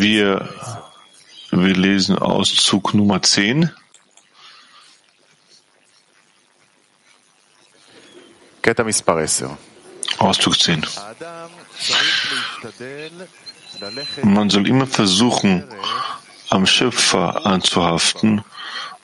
[0.00, 0.48] Wir,
[1.50, 3.70] wir lesen Auszug Nummer 10.
[10.18, 10.84] Auszug 10.
[14.22, 15.64] Man soll immer versuchen,
[16.50, 18.44] am Schöpfer anzuhaften,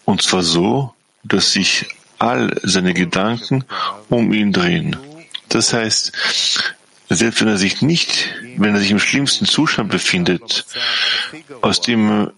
[0.04, 1.86] und zwar so, dass sich
[2.18, 3.64] all seine Gedanken
[4.08, 4.96] um ihn drehen.
[5.48, 6.12] Das heißt,
[7.08, 10.66] selbst wenn er sich nicht wenn er sich im schlimmsten Zustand befindet,
[11.62, 12.30] aus dem,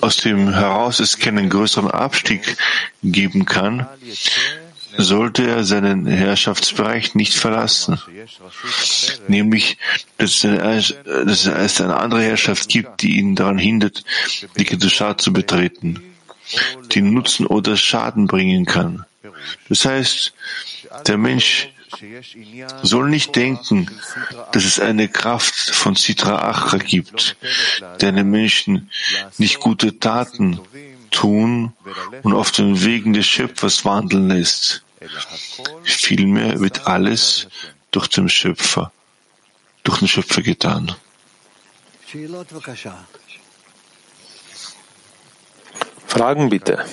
[0.00, 2.56] aus dem heraus es keinen größeren Abstieg
[3.02, 3.86] geben kann,
[4.96, 8.00] sollte er seinen Herrschaftsbereich nicht verlassen.
[9.28, 9.78] Nämlich,
[10.16, 14.04] dass es, eine, andere Herrschaft gibt, die ihn daran hindert,
[14.56, 16.02] die Kedusha zu betreten,
[16.92, 19.04] die Nutzen oder Schaden bringen kann.
[19.68, 20.32] Das heißt,
[21.06, 21.68] der Mensch
[22.82, 23.90] soll nicht denken,
[24.52, 27.36] dass es eine Kraft von Sitra Achra gibt,
[28.00, 28.90] die den Menschen
[29.38, 30.60] nicht gute Taten
[31.10, 31.72] tun
[32.22, 34.82] und auf den Wegen des Schöpfers wandeln lässt.
[35.84, 37.48] Vielmehr wird alles
[37.90, 38.92] durch den Schöpfer,
[39.84, 40.94] durch den Schöpfer getan.
[46.06, 46.84] Fragen bitte.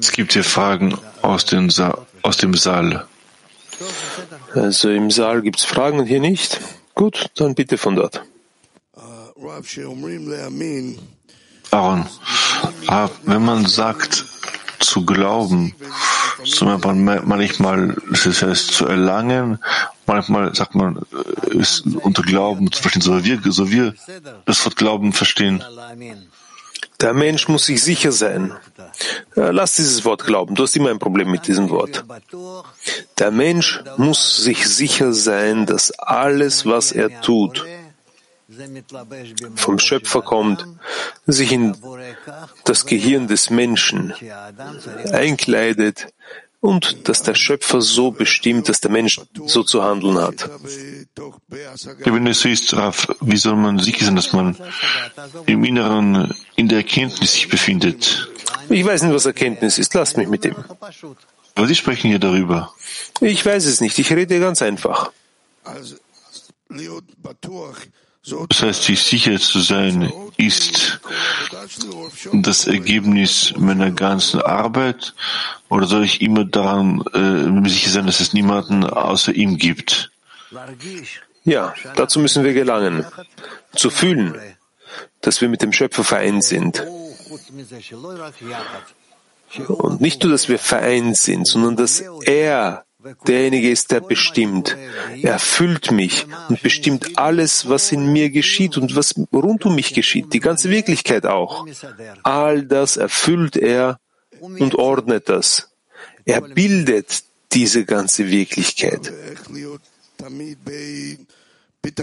[0.00, 3.06] Es gibt hier Fragen aus, dem Saal.
[4.54, 6.60] Also im Saal gibt es Fragen und hier nicht.
[6.94, 8.22] Gut, dann bitte von dort.
[11.70, 12.06] Aaron,
[12.86, 14.24] ah, wenn man sagt,
[14.80, 15.74] zu glauben,
[17.24, 19.58] manchmal das heißt zu erlangen,
[20.06, 21.00] manchmal sagt man,
[21.48, 23.94] ist unter Glauben zu verstehen, so wie wir, so wir
[24.44, 25.62] das Wort Glauben verstehen.
[27.00, 28.52] Der Mensch muss sich sicher sein.
[29.34, 30.54] Lass dieses Wort glauben.
[30.54, 32.04] Du hast immer ein Problem mit diesem Wort.
[33.18, 37.64] Der Mensch muss sich sicher sein, dass alles, was er tut,
[39.56, 40.66] vom Schöpfer kommt,
[41.26, 41.76] sich in
[42.64, 44.14] das Gehirn des Menschen
[45.12, 46.08] einkleidet
[46.60, 50.48] und dass der Schöpfer so bestimmt, dass der Mensch so zu handeln hat.
[51.16, 54.56] Wenn es so ist, Raf, wie soll man sicher sein, dass man
[55.46, 58.28] im Inneren in der Erkenntnis sich befindet?
[58.68, 59.94] Ich weiß nicht, was Erkenntnis ist.
[59.94, 60.56] Lass mich mit dem.
[61.54, 62.74] Aber Sie sprechen hier darüber.
[63.20, 63.98] Ich weiß es nicht.
[63.98, 65.10] Ich rede ganz einfach.
[68.48, 71.00] Das heißt, sich sicher zu sein, ist
[72.32, 75.14] das Ergebnis meiner ganzen Arbeit
[75.68, 80.10] oder soll ich immer daran äh, sicher sein, dass es niemanden außer ihm gibt?
[81.44, 83.06] Ja, dazu müssen wir gelangen,
[83.74, 84.34] zu fühlen,
[85.20, 86.84] dass wir mit dem Schöpfer vereint sind.
[89.68, 92.84] Und nicht nur, dass wir vereint sind, sondern dass er
[93.26, 94.76] derjenige ist, der bestimmt.
[95.22, 99.94] Er erfüllt mich und bestimmt alles, was in mir geschieht und was rund um mich
[99.94, 101.66] geschieht, die ganze Wirklichkeit auch.
[102.22, 104.00] All das erfüllt er
[104.40, 105.70] und ordnet das.
[106.24, 109.12] Er bildet diese ganze Wirklichkeit.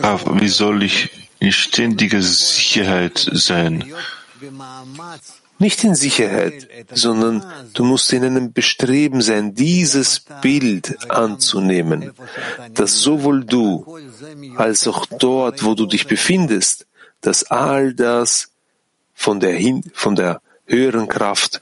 [0.01, 3.93] Aber wie soll ich in ständiger Sicherheit sein?
[5.59, 12.11] Nicht in Sicherheit, sondern du musst in einem Bestreben sein, dieses Bild anzunehmen,
[12.73, 13.85] dass sowohl du
[14.57, 16.87] als auch dort, wo du dich befindest,
[17.21, 18.49] dass all das
[19.13, 21.61] von der, hin, von der höheren Kraft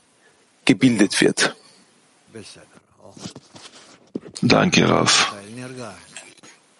[0.65, 1.55] gebildet wird.
[4.41, 5.33] Danke, Raf.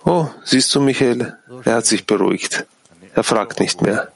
[0.06, 2.66] Oh, siehst du, Michael, er hat sich beruhigt.
[3.14, 4.08] Er fragt nicht mehr.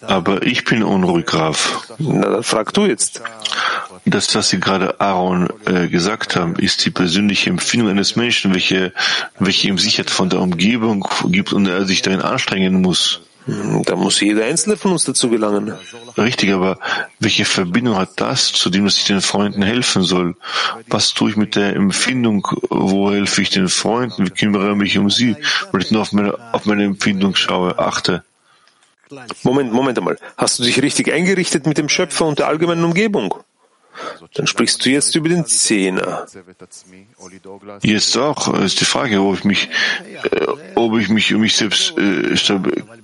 [0.00, 1.86] Aber ich bin unruhig, Graf.
[1.98, 3.20] Na, dann frag du jetzt.
[4.06, 8.92] Das, was Sie gerade Aaron äh, gesagt haben, ist die persönliche Empfindung eines Menschen, welche,
[9.38, 13.20] welche ihm Sicherheit von der Umgebung gibt und er sich darin anstrengen muss.
[13.46, 15.74] Da muss jeder Einzelne von uns dazu gelangen.
[16.16, 16.78] Richtig, aber
[17.20, 20.34] welche Verbindung hat das zu dem, dass ich den Freunden helfen soll?
[20.88, 22.46] Was tue ich mit der Empfindung?
[22.70, 24.26] Wo helfe ich den Freunden?
[24.26, 25.36] Wie kümmere ich mich um sie?
[25.72, 28.24] Weil ich nur auf meine, auf meine Empfindung schaue, achte.
[29.42, 30.18] Moment, Moment einmal.
[30.38, 33.34] Hast du dich richtig eingerichtet mit dem Schöpfer und der allgemeinen Umgebung?
[34.34, 36.26] Dann sprichst du jetzt über den Zehner.
[37.82, 39.68] Jetzt auch ist die Frage, ob ich mich,
[40.30, 42.36] äh, ob ich mich um mich selbst äh,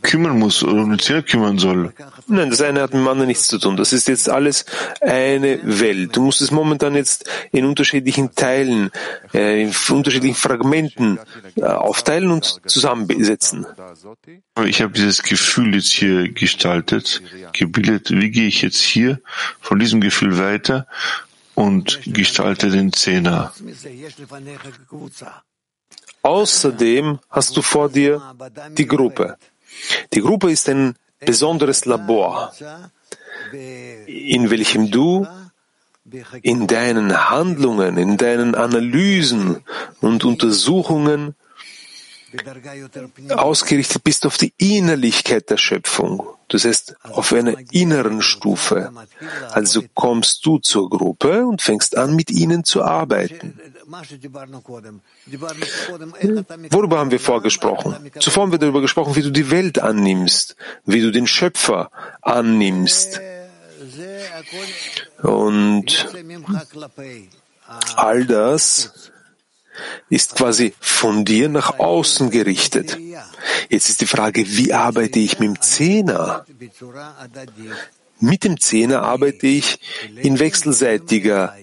[0.03, 1.93] kümmern muss oder um den Zehner kümmern soll.
[2.27, 3.77] Nein, das eine hat mit dem anderen nichts zu tun.
[3.77, 4.65] Das ist jetzt alles
[5.01, 6.17] eine Welt.
[6.17, 8.91] Du musst es momentan jetzt in unterschiedlichen Teilen,
[9.35, 11.19] äh, in unterschiedlichen Fragmenten
[11.57, 13.67] äh, aufteilen und zusammensetzen.
[14.65, 17.23] Ich habe dieses Gefühl jetzt hier gestaltet,
[17.53, 18.11] gebildet.
[18.11, 19.21] Wie gehe ich jetzt hier
[19.61, 20.80] von diesem Gefühl weiter
[21.55, 23.53] und gestalte den Zehner?
[26.23, 28.23] Außerdem hast du vor dir
[28.77, 29.37] die Gruppe.
[30.13, 32.53] Die Gruppe ist ein besonderes Labor,
[34.07, 35.27] in welchem du
[36.43, 39.63] in deinen Handlungen, in deinen Analysen
[40.01, 41.35] und Untersuchungen
[43.31, 46.27] ausgerichtet bist auf die Innerlichkeit der Schöpfung.
[46.51, 48.93] Das heißt, auf einer inneren Stufe.
[49.53, 53.59] Also kommst du zur Gruppe und fängst an, mit ihnen zu arbeiten.
[56.71, 58.11] Worüber haben wir vorgesprochen?
[58.19, 61.91] Zuvor haben wir darüber gesprochen, wie du die Welt annimmst, wie du den Schöpfer
[62.21, 63.21] annimmst.
[65.23, 66.09] Und
[67.95, 69.10] all das
[70.09, 72.99] ist quasi von dir nach außen gerichtet.
[73.69, 76.45] Jetzt ist die Frage, wie arbeite ich mit dem Zehner?
[78.19, 79.79] Mit dem Zehner arbeite ich
[80.17, 81.55] in wechselseitiger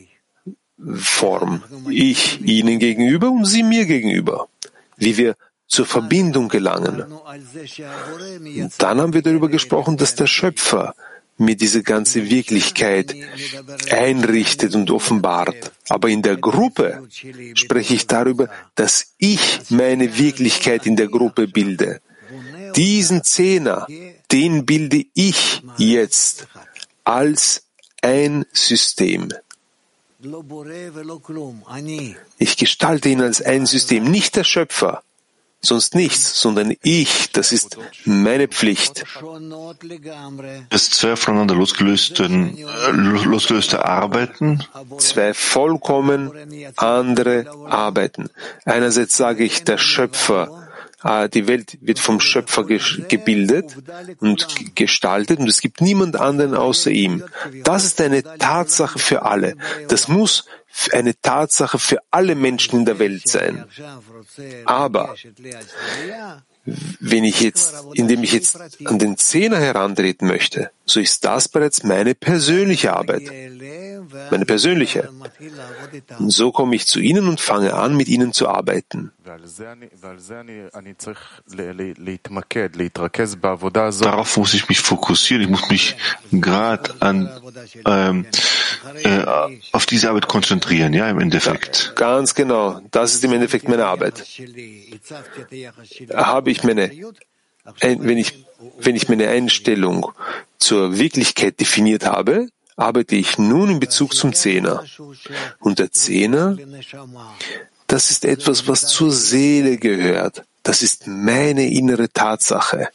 [0.96, 1.64] Form.
[1.90, 4.48] Ich ihnen gegenüber und sie mir gegenüber.
[4.96, 5.36] Wie wir
[5.68, 7.06] zur Verbindung gelangen.
[8.78, 10.96] Dann haben wir darüber gesprochen, dass der Schöpfer
[11.38, 13.16] mir diese ganze Wirklichkeit
[13.92, 15.72] einrichtet und offenbart.
[15.90, 17.08] Aber in der Gruppe
[17.54, 22.02] spreche ich darüber, dass ich meine Wirklichkeit in der Gruppe bilde.
[22.76, 23.88] Diesen Zehner,
[24.32, 26.48] den bilde ich jetzt
[27.04, 27.64] als
[28.02, 29.30] ein System.
[32.40, 35.04] Ich gestalte ihn als ein System, nicht der Schöpfer,
[35.62, 39.06] sonst nichts, sondern ich, das ist meine Pflicht.
[40.70, 44.64] Es zwei voneinander losgelöste, äh, losgelöste Arbeiten.
[44.98, 46.32] Zwei vollkommen
[46.76, 48.30] andere Arbeiten.
[48.66, 50.68] Einerseits sage ich, der Schöpfer
[51.04, 53.78] äh, die Welt wird vom Schöpfer gebildet
[54.20, 57.24] und gestaltet und es gibt niemand anderen außer ihm.
[57.64, 59.56] Das ist eine Tatsache für alle.
[59.90, 60.46] Das muss
[60.94, 63.66] eine Tatsache für alle Menschen in der Welt sein.
[64.66, 65.16] Aber
[67.00, 71.84] wenn ich jetzt, indem ich jetzt an den Zehner herantreten möchte, so ist das bereits
[71.84, 73.24] meine persönliche Arbeit.
[74.32, 75.10] Meine persönliche.
[76.20, 79.12] Und so komme ich zu Ihnen und fange an, mit Ihnen zu arbeiten.
[84.02, 85.44] Darauf muss ich mich fokussieren.
[85.44, 85.96] Ich muss mich
[86.32, 87.30] gerade an
[87.86, 88.26] ähm,
[89.04, 89.26] äh,
[89.72, 91.94] auf diese Arbeit konzentrieren, ja, im Endeffekt.
[91.96, 92.82] Ganz genau.
[92.92, 94.24] Das ist im Endeffekt meine Arbeit.
[96.14, 96.92] Habe ich meine,
[97.80, 98.46] wenn ich,
[98.80, 100.12] wenn ich meine Einstellung
[100.58, 104.86] zur Wirklichkeit definiert habe, arbeite ich nun in Bezug zum Zehner.
[105.60, 106.56] Und der Zehner,
[107.88, 110.44] das ist etwas, was zur Seele gehört.
[110.64, 112.90] Das ist meine innere Tatsache.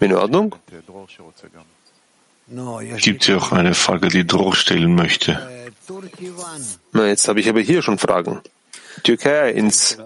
[0.00, 0.54] In Ordnung?
[2.98, 5.40] Gibt es ja auch eine Frage, die Dror stellen möchte.
[6.92, 8.40] Na, jetzt habe ich aber hier schon Fragen.
[9.02, 9.98] Türkei ins.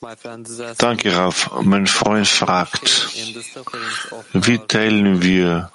[0.00, 1.50] Danke, Raf.
[1.62, 3.08] Mein Freund fragt,
[4.32, 5.72] wie teilen wir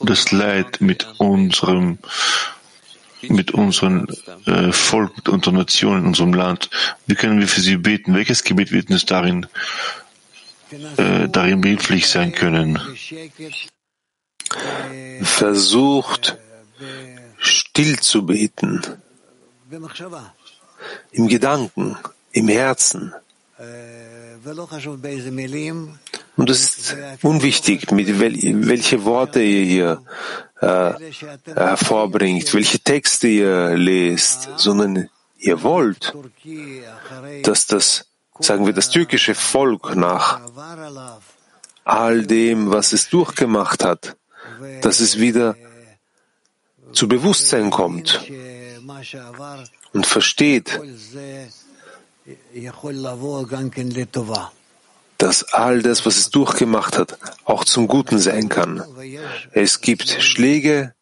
[0.00, 1.98] das Leid mit unserem
[3.22, 4.06] mit unserem
[4.46, 6.70] äh, Volk, mit unserer Nation, in unserem Land.
[7.06, 8.14] Wie können wir für sie beten?
[8.14, 9.46] Welches Gebet wird uns darin,
[10.96, 12.78] äh, darin behilflich sein können?
[15.22, 16.38] Versucht,
[17.38, 18.80] still zu beten.
[21.12, 21.98] Im Gedanken,
[22.32, 23.14] im Herzen.
[26.36, 28.34] Und es ist unwichtig, mit wel
[28.66, 30.02] welche Worte ihr hier
[30.60, 30.92] äh,
[31.54, 35.08] hervorbringt, welche Texte ihr lest, sondern
[35.38, 36.14] ihr wollt,
[37.42, 38.06] dass das,
[38.38, 40.40] sagen wir, das türkische Volk nach
[41.84, 44.16] all dem, was es durchgemacht hat,
[44.82, 45.56] dass es wieder
[46.92, 48.20] zu Bewusstsein kommt
[49.92, 50.80] und versteht,
[55.20, 58.82] dass all das, was es durchgemacht hat, auch zum Guten sein kann.
[59.52, 60.94] Es gibt Schläge,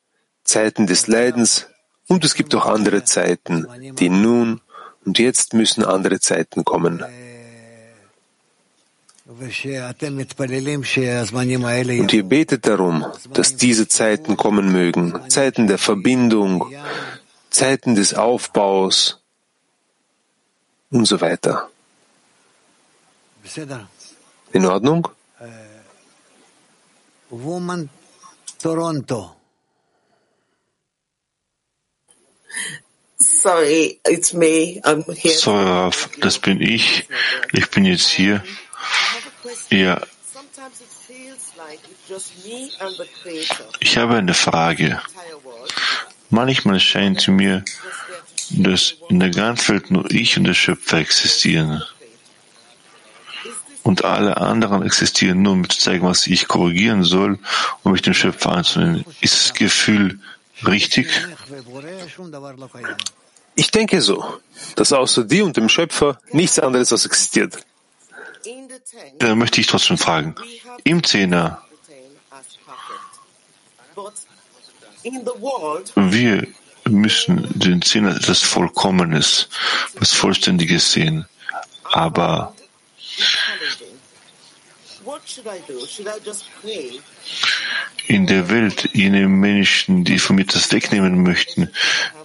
[0.42, 1.66] Zeiten des Leidens
[2.08, 4.60] und es gibt auch andere Zeiten, die nun
[5.04, 7.04] und jetzt müssen andere Zeiten kommen.
[12.00, 16.64] Und ihr betet darum, dass diese Zeiten kommen mögen, Zeiten der Verbindung,
[17.50, 19.22] Zeiten des Aufbaus
[20.90, 21.70] und so weiter.
[24.52, 25.08] In Ordnung?
[27.30, 27.88] Woman
[28.58, 29.34] Toronto.
[33.18, 34.80] Sorry, it's me.
[34.84, 35.32] I'm here.
[35.34, 37.06] Sorry, Raf, das bin ich.
[37.52, 38.42] Ich bin jetzt hier.
[39.70, 40.00] Ja,
[40.32, 43.64] Sometimes it feels like it's just me and the Creator.
[43.80, 45.00] ich habe eine Frage.
[46.30, 47.64] Manchmal scheint mir,
[48.50, 51.82] dass in der ganzen Welt nur ich und der Schöpfer existieren.
[53.82, 57.38] Und alle anderen existieren nur, um mir zu zeigen, was ich korrigieren soll,
[57.82, 59.04] um mich dem Schöpfer anzunehmen.
[59.20, 60.20] Ist das Gefühl
[60.66, 61.08] richtig?
[63.54, 64.40] Ich denke so,
[64.76, 67.58] dass außer dir und dem Schöpfer nichts anderes was existiert.
[69.18, 70.34] Da möchte ich trotzdem fragen.
[70.84, 71.62] Im Zehner,
[75.96, 76.46] wir
[76.88, 79.48] müssen den Zehner etwas Vollkommenes,
[79.98, 81.26] was Vollständiges sehen.
[81.84, 82.54] Aber
[88.06, 91.70] in der Welt jene Menschen, die von mir das wegnehmen möchten,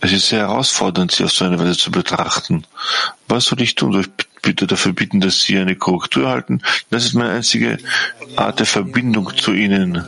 [0.01, 2.65] es ist sehr herausfordernd, sie auf so eine Weise zu betrachten.
[3.27, 3.93] Was soll ich tun?
[3.93, 6.61] Soll ich bitte dafür bitten, dass sie eine Korrektur erhalten?
[6.89, 7.77] Das ist meine einzige
[8.35, 10.05] Art der Verbindung zu ihnen.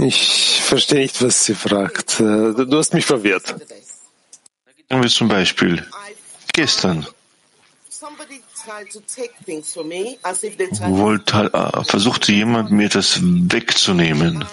[0.00, 2.20] Ich verstehe nicht, was sie fragt.
[2.20, 3.46] Äh, Du hast mich verwirrt.
[4.88, 5.84] Sagen wir zum Beispiel,
[6.52, 7.06] gestern
[7.88, 12.70] Somebody tried to take things from me as if they tried wollte, äh, versuchte jemand,
[12.72, 14.44] mir etwas wegzunehmen,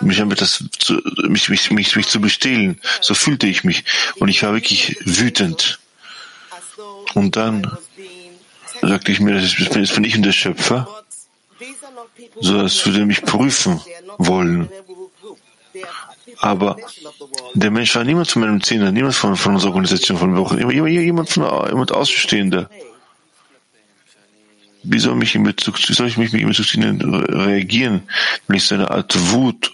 [0.00, 0.94] mich damit das zu,
[1.28, 2.80] mich, mich, mich, mich zu bestehlen.
[3.02, 3.84] So fühlte ich mich.
[4.16, 5.80] Und ich war wirklich wütend.
[7.14, 7.70] Und dann
[8.80, 11.01] sagte ich mir, das ist- das bin ich und der Schöpfer,
[12.40, 13.80] so als würde mich prüfen
[14.18, 14.68] wollen.
[16.38, 16.76] Aber
[17.54, 20.86] der Mensch war niemand von meinem Zehner, niemand von, von unserer Organisation, von Wochen, immer,
[20.86, 22.68] jemand von jemand Außenstehender.
[24.84, 28.02] Wie soll, mich in Bezug, wie soll ich mich in Bezug zu reagieren,
[28.46, 29.72] wenn ich so eine Art Wut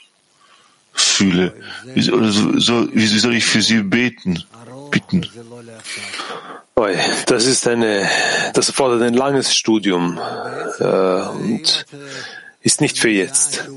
[0.93, 1.55] fühle?
[1.95, 4.45] Wie, oder wie soll ich für sie beten,
[4.91, 5.27] bitten?
[7.27, 8.09] das ist eine,
[8.55, 10.19] das erfordert ein langes Studium
[10.79, 11.87] äh, und
[12.61, 13.69] ist nicht für jetzt.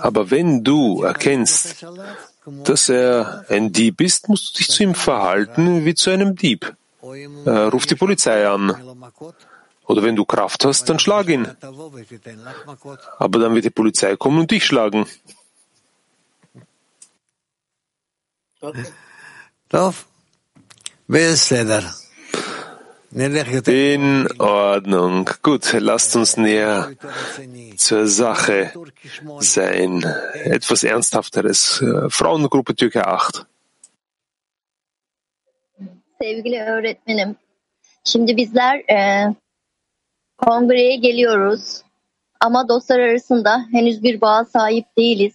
[0.00, 1.86] Aber wenn du erkennst,
[2.64, 6.74] dass er ein Dieb ist, musst du dich zu ihm verhalten wie zu einem Dieb.
[7.44, 8.74] Äh, ruf die Polizei an.
[9.86, 11.48] Oder wenn du Kraft hast, dann schlag ihn.
[13.18, 15.06] Aber dann wird die Polizei kommen und dich schlagen.
[19.70, 20.06] Lauf.
[21.06, 21.84] Wer ist Leder?
[23.10, 25.30] In Ordnung.
[25.42, 26.90] Gut, lasst uns näher
[27.76, 28.70] zur Sache
[29.40, 30.04] sein.
[30.44, 31.80] Etwas Ernsthafteres.
[31.80, 33.46] Äh, Frauengruppe Türkei 8.
[36.20, 37.36] Sevgili öğretmenim,
[38.04, 39.34] şimdi bizler e,
[40.38, 41.82] kongreye geliyoruz
[42.40, 45.34] ama dostlar arasında henüz bir bağa sahip değiliz.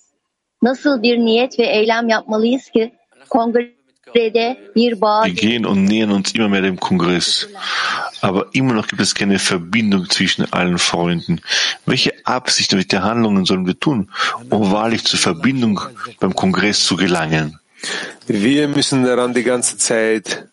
[0.61, 2.93] Nasıl bir niyet ve eylem yapmalıyız ki
[3.29, 3.82] bağ
[4.13, 7.47] Wir gehen und nähern uns immer mehr dem Kongress.
[8.21, 11.41] Aber immer noch gibt es keine Verbindung zwischen allen Freunden.
[11.85, 14.09] Welche Absichten, welche Handlungen sollen wir tun,
[14.49, 15.79] um wahrlich zur Verbindung
[16.19, 17.59] beim Kongress zu gelangen?
[18.27, 20.47] Wir müssen daran die ganze Zeit,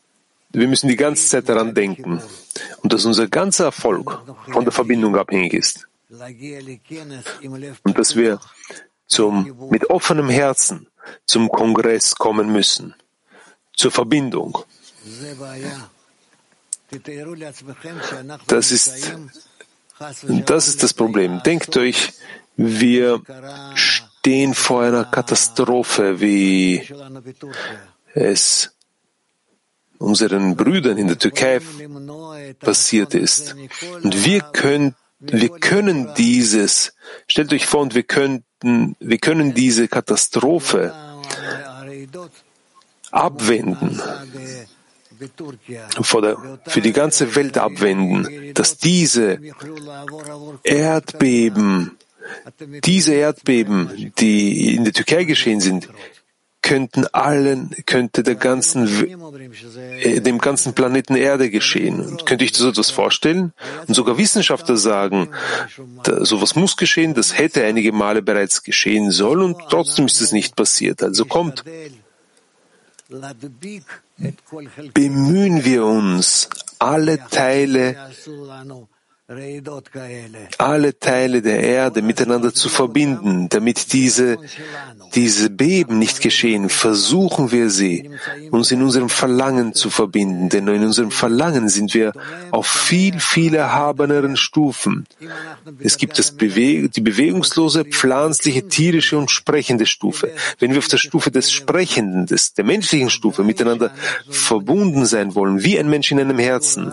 [0.50, 2.20] wir müssen die ganze Zeit daran denken.
[2.82, 4.20] Und dass unser ganzer Erfolg
[4.52, 5.86] von der Verbindung abhängig ist.
[7.84, 8.40] Und dass wir
[9.06, 10.88] zum, mit offenem Herzen
[11.24, 12.94] zum Kongress kommen müssen.
[13.80, 14.58] Zur Verbindung.
[18.46, 18.92] Das ist,
[20.52, 21.42] das ist das Problem.
[21.42, 22.12] Denkt euch,
[22.56, 23.22] wir
[23.74, 26.86] stehen vor einer Katastrophe, wie
[28.12, 28.70] es
[29.96, 31.62] unseren Brüdern in der Türkei
[32.58, 33.56] passiert ist.
[34.02, 36.92] Und wir können, wir können dieses,
[37.26, 40.92] stellt euch vor, und wir könnten, wir können diese Katastrophe
[43.10, 44.00] abwenden,
[46.22, 46.36] der,
[46.66, 49.38] für die ganze Welt abwenden, dass diese
[50.62, 51.96] Erdbeben,
[52.84, 55.88] diese Erdbeben, die in der Türkei geschehen sind,
[56.62, 58.86] könnten allen, könnte der ganzen,
[59.98, 62.00] äh, dem ganzen Planeten Erde geschehen.
[62.00, 63.52] Und könnte ich das so etwas vorstellen?
[63.86, 65.30] Und sogar Wissenschaftler sagen,
[66.02, 70.32] da, sowas muss geschehen, das hätte einige Male bereits geschehen sollen und trotzdem ist es
[70.32, 71.02] nicht passiert.
[71.02, 71.64] Also kommt,
[74.94, 76.48] bemühen wir uns,
[76.78, 77.96] alle Teile
[80.58, 84.38] alle Teile der Erde miteinander zu verbinden, damit diese,
[85.14, 88.10] diese Beben nicht geschehen, versuchen wir sie,
[88.50, 92.12] uns in unserem Verlangen zu verbinden, denn in unserem Verlangen sind wir
[92.50, 95.06] auf viel, viel erhabeneren Stufen.
[95.78, 100.32] Es gibt das Bewe die bewegungslose, pflanzliche, tierische und sprechende Stufe.
[100.58, 103.92] Wenn wir auf der Stufe des Sprechenden, des, der menschlichen Stufe miteinander
[104.28, 106.92] verbunden sein wollen, wie ein Mensch in einem Herzen,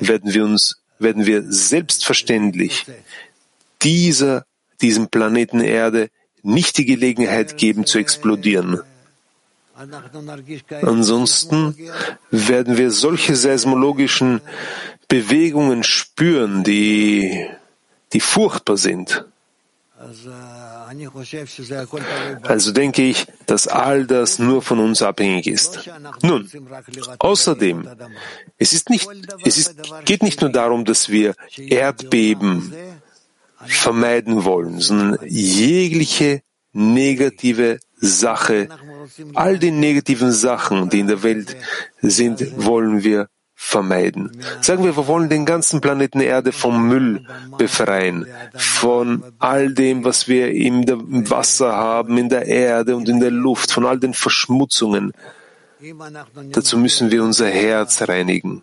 [0.00, 2.86] werden wir uns werden wir selbstverständlich
[3.82, 4.44] dieser,
[4.80, 6.10] diesem Planeten Erde
[6.42, 8.80] nicht die Gelegenheit geben zu explodieren.
[10.82, 11.76] Ansonsten
[12.30, 14.40] werden wir solche seismologischen
[15.08, 17.46] Bewegungen spüren, die,
[18.12, 19.26] die furchtbar sind.
[22.42, 25.88] Also denke ich, dass all das nur von uns abhängig ist.
[26.22, 26.48] Nun,
[27.18, 27.88] außerdem,
[28.58, 29.08] es ist nicht,
[29.44, 32.72] es ist, geht nicht nur darum, dass wir Erdbeben
[33.64, 36.42] vermeiden wollen, sondern jegliche
[36.72, 38.68] negative Sache,
[39.34, 41.56] all die negativen Sachen, die in der Welt
[42.02, 43.28] sind, wollen wir
[43.58, 44.30] vermeiden.
[44.60, 47.24] Sagen wir, wir wollen den ganzen Planeten Erde vom Müll
[47.56, 50.86] befreien, von all dem, was wir im
[51.30, 55.12] Wasser haben, in der Erde und in der Luft, von all den Verschmutzungen.
[56.52, 58.62] Dazu müssen wir unser Herz reinigen.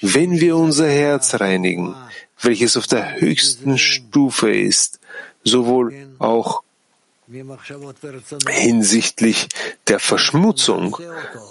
[0.00, 1.94] Wenn wir unser Herz reinigen,
[2.40, 5.00] welches auf der höchsten Stufe ist,
[5.42, 6.62] sowohl auch
[8.48, 9.48] hinsichtlich
[9.88, 10.96] der Verschmutzung,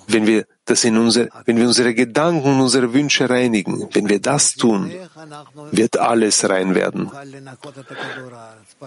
[0.08, 4.20] wenn wir das in unser, wenn wir unsere Gedanken und unsere Wünsche reinigen, wenn wir
[4.20, 4.92] das tun,
[5.72, 7.12] wird alles rein werden.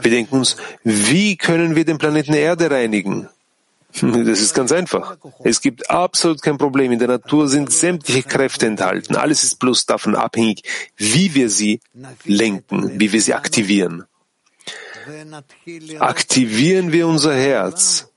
[0.01, 3.29] Wir denken uns, wie können wir den Planeten Erde reinigen?
[4.01, 5.19] Das ist ganz einfach.
[5.45, 6.93] Es gibt absolut kein Problem.
[6.93, 9.17] In der Natur sind sämtliche Kräfte enthalten.
[9.17, 10.63] Alles ist bloß davon abhängig,
[10.97, 11.79] wie wir sie
[12.25, 14.07] lenken, wie wir sie aktivieren
[15.99, 18.09] aktivieren wir unser Herz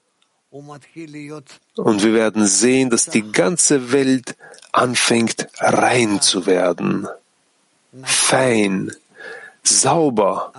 [1.76, 4.36] und wir werden sehen, dass die ganze Welt
[4.72, 7.08] anfängt rein zu werden,
[8.04, 8.92] fein,
[9.64, 10.54] sauber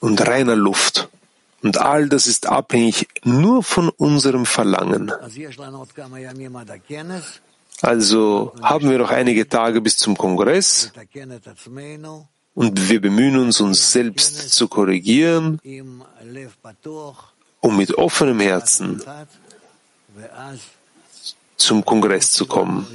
[0.00, 1.08] und reiner Luft.
[1.62, 5.10] Und all das ist abhängig nur von unserem Verlangen.
[7.82, 10.92] Also haben wir noch einige Tage bis zum Kongress
[12.54, 15.60] und wir bemühen uns, uns selbst zu korrigieren,
[17.60, 19.02] um mit offenem Herzen
[21.56, 22.86] zum Kongress zu kommen,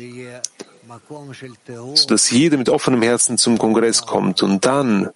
[1.93, 5.09] sodass jeder mit offenem Herzen zum Kongress kommt und dann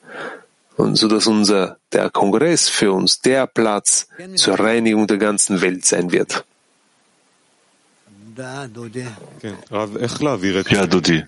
[0.75, 5.85] und so dass unser der Kongress für uns der Platz zur Reinigung der ganzen Welt
[5.85, 6.45] sein wird.
[10.69, 11.23] Ja, Dudi.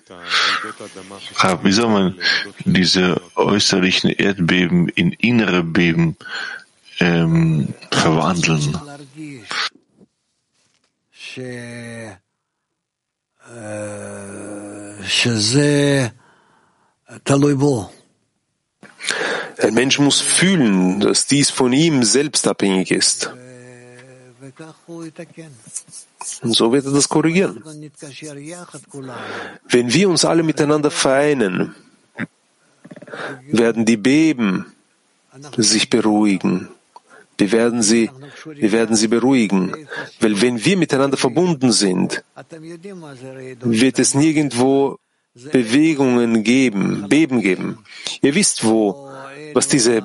[1.38, 2.16] Rav, wie soll man
[2.66, 6.18] diese äußerlichen Erdbeben in innere Beben
[7.00, 8.78] ähm, verwandeln?
[19.58, 23.34] Ein Mensch muss fühlen, dass dies von ihm selbst abhängig ist.
[26.42, 27.64] Und so wird er das korrigieren.
[29.70, 31.76] Wenn wir uns alle miteinander vereinen,
[33.52, 34.66] werden die Beben
[35.58, 36.70] sich beruhigen.
[37.38, 38.10] Wir werden sie,
[38.46, 39.88] wir werden sie beruhigen.
[40.20, 42.24] Weil wenn wir miteinander verbunden sind,
[43.62, 44.98] wird es nirgendwo
[45.52, 47.80] Bewegungen geben, Beben geben.
[48.22, 49.10] Ihr wisst, wo,
[49.54, 50.02] was diese,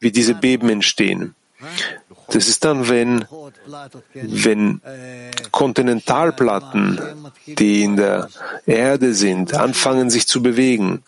[0.00, 1.34] wie diese Beben entstehen.
[2.30, 3.24] Das ist dann, wenn,
[4.14, 4.80] wenn
[5.50, 7.00] Kontinentalplatten,
[7.46, 8.28] die in der
[8.66, 11.02] Erde sind, anfangen sich zu bewegen,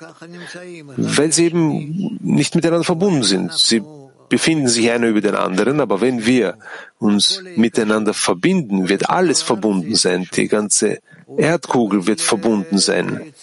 [0.97, 3.53] weil sie eben nicht miteinander verbunden sind.
[3.53, 3.83] Sie
[4.31, 6.57] befinden sich einer über den anderen, aber wenn wir
[6.99, 10.27] uns miteinander verbinden, wird alles verbunden sein.
[10.35, 11.01] Die ganze
[11.37, 13.35] Erdkugel wird verbunden sein.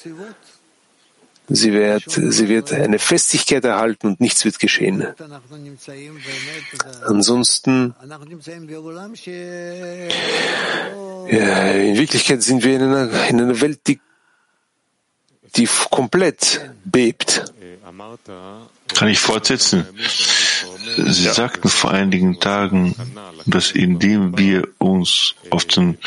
[1.50, 5.08] Sie wird, sie wird eine Festigkeit erhalten und nichts wird geschehen.
[7.06, 7.96] Ansonsten,
[11.30, 14.00] ja, in Wirklichkeit sind wir in einer, in einer Welt, die,
[15.56, 17.54] die komplett bebt.
[18.94, 19.86] Kann ich fortsetzen?
[20.96, 22.96] Sie sagten vor einigen Tagen,
[23.46, 25.98] dass indem wir uns auf den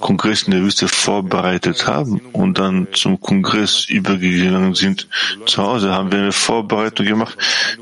[0.00, 5.08] Kongress in der Wüste vorbereitet haben und dann zum Kongress übergegangen sind,
[5.46, 7.36] zu Hause haben wir eine Vorbereitung gemacht,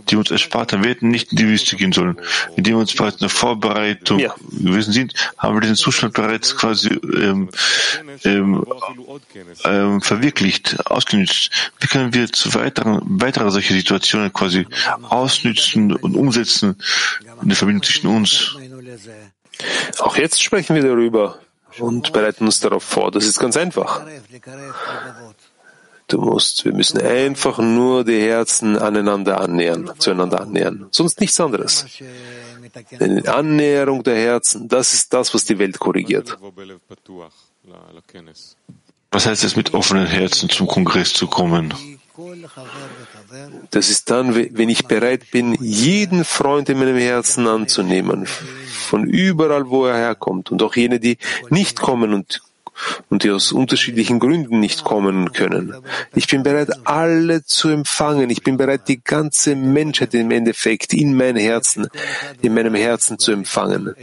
[0.08, 0.82] die uns erspart haben.
[0.82, 2.18] Wir hätten nicht in die Wüste gehen sollen.
[2.56, 4.34] Indem wir uns bereits in der Vorbereitung ja.
[4.50, 7.48] gewesen sind, haben wir diesen Zustand bereits quasi ähm,
[8.24, 8.64] ähm,
[9.64, 11.50] ähm, verwirklicht, ausgenützt.
[11.80, 14.45] Wie können wir zu weiteren, weitere solche Situationen quasi
[15.08, 16.76] ausnützen und umsetzen
[17.42, 18.56] in der Verbindung zwischen uns?
[19.98, 21.38] Auch jetzt sprechen wir darüber
[21.78, 23.10] und bereiten uns darauf vor.
[23.10, 24.04] Das ist ganz einfach.
[26.08, 30.86] Du musst, wir müssen einfach nur die Herzen aneinander annähern, zueinander annähern.
[30.92, 31.84] Sonst nichts anderes.
[32.92, 36.38] Denn Annäherung der Herzen, das ist das, was die Welt korrigiert.
[39.10, 41.72] Was heißt es, mit offenen Herzen zum Kongress zu kommen?
[43.70, 49.68] Das ist dann, wenn ich bereit bin, jeden Freund in meinem Herzen anzunehmen, von überall,
[49.68, 51.18] wo er herkommt, und auch jene, die
[51.50, 52.42] nicht kommen und,
[53.10, 55.74] und die aus unterschiedlichen Gründen nicht kommen können.
[56.14, 58.30] Ich bin bereit, alle zu empfangen.
[58.30, 61.88] Ich bin bereit, die ganze Menschheit im Endeffekt in mein Herzen,
[62.42, 63.94] in meinem Herzen zu empfangen.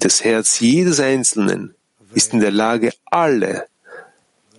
[0.00, 1.74] Das Herz jedes Einzelnen
[2.14, 3.66] ist in der Lage, alle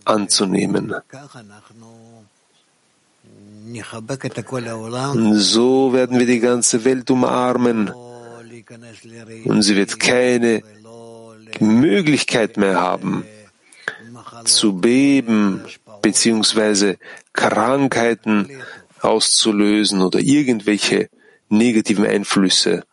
[0.10, 0.94] anzunehmen.
[5.34, 7.92] So werden wir die ganze Welt umarmen
[9.46, 10.64] und sie wird keine
[11.60, 13.26] Möglichkeit mehr haben,
[14.46, 15.62] zu beben
[16.02, 16.98] beziehungsweise
[17.34, 18.50] Krankheiten
[19.02, 21.10] auszulösen oder irgendwelche
[21.50, 22.84] negativen Einflüsse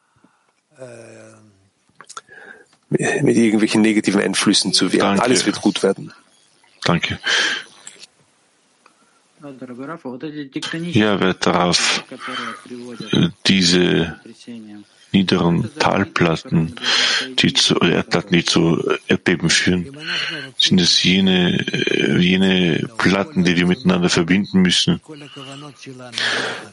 [2.88, 5.20] mit irgendwelchen negativen Einflüssen zu wirken.
[5.20, 6.12] Alles wird gut werden.
[6.86, 7.18] Danke.
[10.92, 12.04] Ja, wer darauf
[13.46, 14.20] diese
[15.12, 16.74] niederen Talplatten,
[17.38, 19.96] die zu Erdplatten, die zu Erdbeben führen,
[20.58, 21.64] sind es jene,
[22.18, 25.00] jene Platten, die wir miteinander verbinden müssen.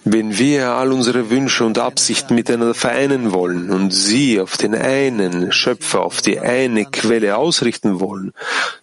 [0.04, 5.52] Wenn wir all unsere Wünsche und Absichten miteinander vereinen wollen und sie auf den einen
[5.52, 8.34] Schöpfer, auf die eine Quelle ausrichten wollen,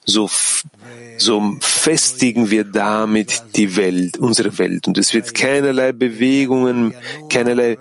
[0.04, 0.30] so
[1.18, 4.88] so festigen wir damit die Welt, unsere Welt.
[4.88, 6.94] Und es wird keinerlei Bewegungen,
[7.28, 7.78] keinerlei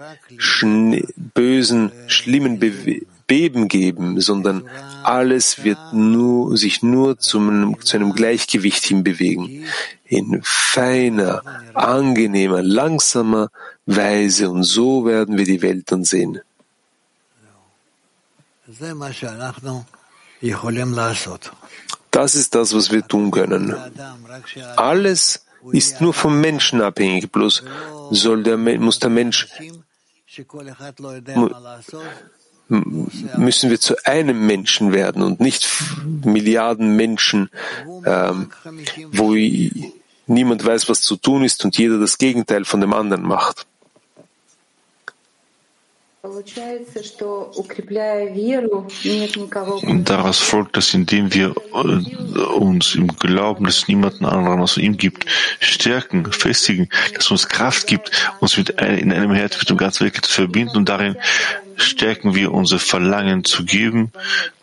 [1.33, 4.67] bösen, schlimmen Be Beben geben, sondern
[5.03, 9.65] alles wird nur, sich nur zum, zu einem Gleichgewicht hinbewegen.
[10.05, 11.43] In feiner,
[11.75, 13.49] angenehmer, langsamer
[13.85, 14.49] Weise.
[14.49, 16.41] Und so werden wir die Welt dann sehen.
[18.65, 18.79] Das
[22.35, 23.75] ist das, was wir tun können.
[24.75, 27.63] Alles ist nur vom Menschen abhängig, bloß
[28.11, 29.47] soll der, muss der Mensch,
[33.37, 35.67] müssen wir zu einem Menschen werden und nicht
[36.23, 37.49] Milliarden Menschen,
[38.05, 38.51] ähm,
[39.11, 39.33] wo
[40.27, 43.65] niemand weiß, was zu tun ist und jeder das Gegenteil von dem anderen macht.
[50.03, 54.97] Daraus folgt, dass indem wir äh, uns im Glauben, dass es niemanden anderen außer ihm
[54.97, 55.25] gibt,
[55.61, 58.11] stärken, festigen, dass uns Kraft gibt,
[58.41, 61.15] uns mit in einem Herz mit dem ganzen Welt zu verbinden und darin
[61.77, 64.11] stärken wir unser Verlangen zu geben.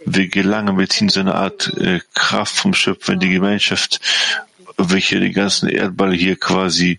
[0.04, 4.00] Wir gelangen, wir ziehen so eine Art äh, Kraft vom Schöpfer in die Gemeinschaft,
[4.76, 6.98] welche den ganzen Erdball hier quasi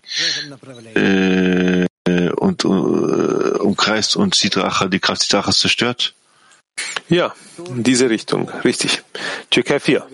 [0.94, 1.86] äh,
[2.26, 6.14] und uh, umkreist und Sidracha, die Kraft Sidrachas zerstört?
[7.08, 9.02] Ja, in diese Richtung, richtig.
[9.50, 10.06] Türkei 4.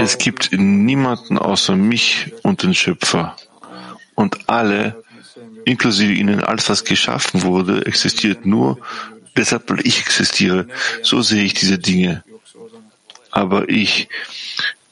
[0.00, 3.36] Es gibt niemanden außer mich und den Schöpfer.
[4.16, 5.02] Und alle,
[5.64, 8.78] inklusive ihnen, alles, was geschaffen wurde, existiert nur
[9.36, 10.66] deshalb, weil ich existiere.
[11.02, 12.24] So sehe ich diese Dinge
[13.34, 14.08] aber ich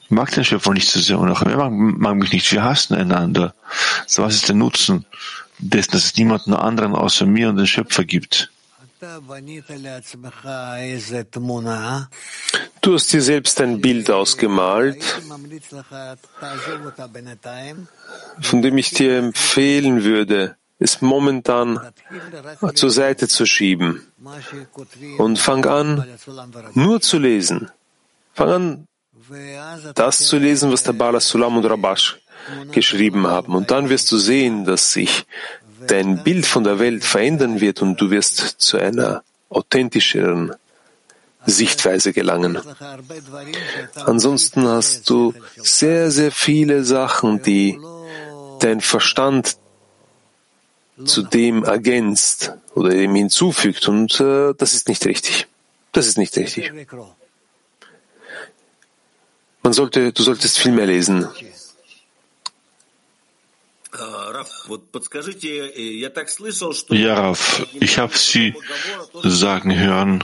[0.09, 2.51] mag den Schöpfer nicht so sehr und auch er mag, mag mich nicht.
[2.51, 3.55] Wir hassen einander.
[4.05, 5.05] So was ist der Nutzen
[5.59, 8.51] dessen, dass es niemanden anderen außer mir und den Schöpfer gibt?
[12.81, 15.03] Du hast dir selbst ein Bild ausgemalt,
[18.41, 21.79] von dem ich dir empfehlen würde, es momentan
[22.75, 24.01] zur Seite zu schieben
[25.17, 26.05] und fang an,
[26.73, 27.71] nur zu lesen.
[28.33, 28.87] Fang an,
[29.95, 32.19] das zu lesen, was der Bala Sulam und Rabash
[32.71, 33.55] geschrieben haben.
[33.55, 35.25] Und dann wirst du sehen, dass sich
[35.87, 40.53] dein Bild von der Welt verändern wird und du wirst zu einer authentischeren
[41.45, 42.59] Sichtweise gelangen.
[44.05, 47.79] Ansonsten hast du sehr, sehr viele Sachen, die
[48.59, 49.57] dein Verstand
[51.05, 55.47] zu dem ergänzt oder dem hinzufügt und äh, das ist nicht richtig.
[55.91, 56.71] Das ist nicht richtig.
[59.63, 61.27] Man sollte, du solltest viel mehr lesen.
[66.89, 68.53] Ja, Raf, ich habe Sie
[69.23, 70.23] sagen hören,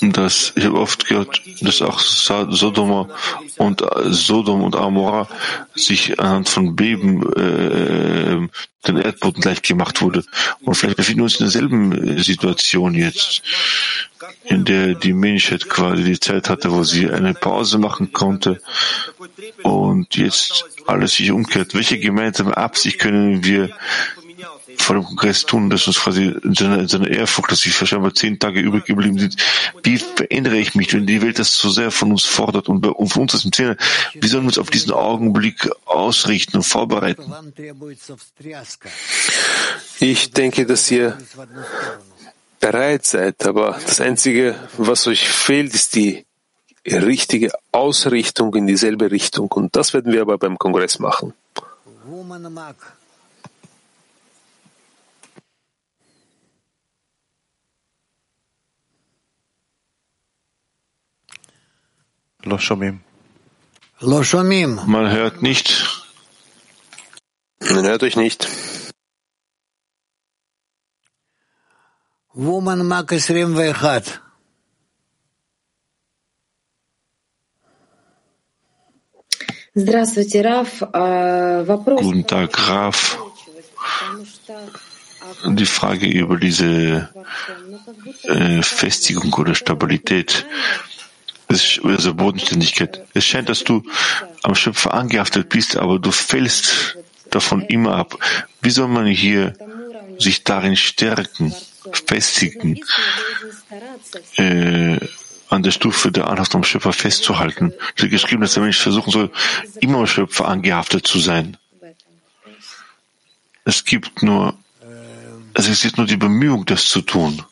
[0.00, 3.10] dass ich habe oft gehört, dass auch Sodom
[3.56, 5.28] und Sodom und Amora
[5.74, 8.48] sich anhand von Beben äh,
[8.86, 10.24] den Erdboden gleich gemacht wurde.
[10.62, 13.42] Und vielleicht befinden wir uns in derselben Situation jetzt,
[14.44, 18.60] in der die Menschheit quasi die Zeit hatte, wo sie eine Pause machen konnte
[19.62, 21.74] und jetzt alles sich umkehrt.
[21.74, 23.70] Welche gemeinsame Absicht können wir
[24.82, 28.14] vor dem Kongress tun, dass uns quasi in seiner, in seiner Ehrfurcht, dass sich wahrscheinlich
[28.14, 29.36] zehn Tage übrig geblieben sind.
[29.82, 33.08] Wie verändere ich mich, wenn die Welt das so sehr von uns fordert und, und
[33.08, 33.76] von uns das im Zählen?
[34.14, 37.32] Wie sollen wir uns auf diesen Augenblick ausrichten und vorbereiten?
[40.00, 41.18] Ich denke, dass ihr
[42.60, 46.26] bereit seid, aber das Einzige, was euch fehlt, ist die
[46.86, 49.48] richtige Ausrichtung in dieselbe Richtung.
[49.48, 51.34] Und das werden wir aber beim Kongress machen.
[64.87, 65.67] Man hört nicht.
[67.59, 68.47] Man hört euch nicht.
[72.33, 74.19] Woman Mark 21.
[79.73, 80.81] Здравствуйте, Раф.
[80.81, 82.01] Вопрос.
[82.01, 83.17] Guten Tag, Raf.
[85.45, 87.09] Die Frage über diese
[88.23, 90.45] äh, Festigung oder Stabilität
[91.48, 93.06] also Bodenständigkeit.
[93.14, 93.82] Es scheint, dass du
[94.42, 96.96] am Schöpfer angehaftet bist, aber du fällst
[97.30, 98.18] davon immer ab.
[98.60, 99.54] Wie soll man hier
[100.18, 101.54] sich darin stärken,
[102.06, 102.80] festigen,
[104.36, 104.98] äh,
[105.48, 107.72] an der Stufe der Anhaftung am Schöpfer festzuhalten?
[107.94, 109.30] Es wird geschrieben, dass der Mensch versuchen soll,
[109.80, 111.56] immer am Schöpfer angehaftet zu sein.
[113.64, 114.56] Es gibt nur,
[115.54, 117.42] es existiert nur die Bemühung, das zu tun.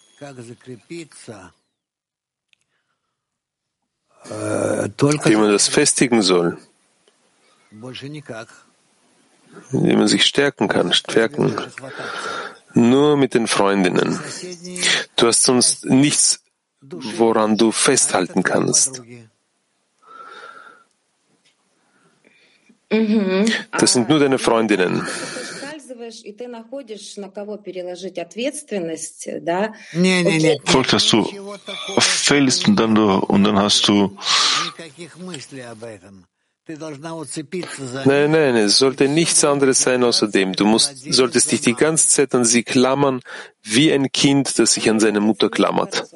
[4.24, 6.56] Wie man das festigen soll,
[9.70, 11.56] wie man sich stärken kann, stärken.
[12.76, 14.18] Nur mit den Freundinnen.
[15.16, 16.42] Du hast sonst nichts,
[16.80, 19.00] woran du festhalten kannst.
[23.78, 25.06] Das sind nur deine Freundinnen.
[30.64, 31.24] Folgt, dass du
[31.98, 34.16] fällst und dann, du, und dann hast du
[38.06, 40.54] Nein, nein, es sollte nichts anderes sein außer dem.
[40.54, 43.20] Du musst, solltest dich die ganze Zeit an sie klammern,
[43.62, 46.06] wie ein Kind, das sich an seine Mutter klammert.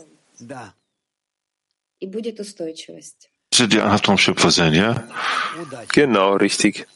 [3.51, 5.07] Das wird die Anhaftung am Schöpfer sein, ja?
[5.93, 6.87] Genau, richtig.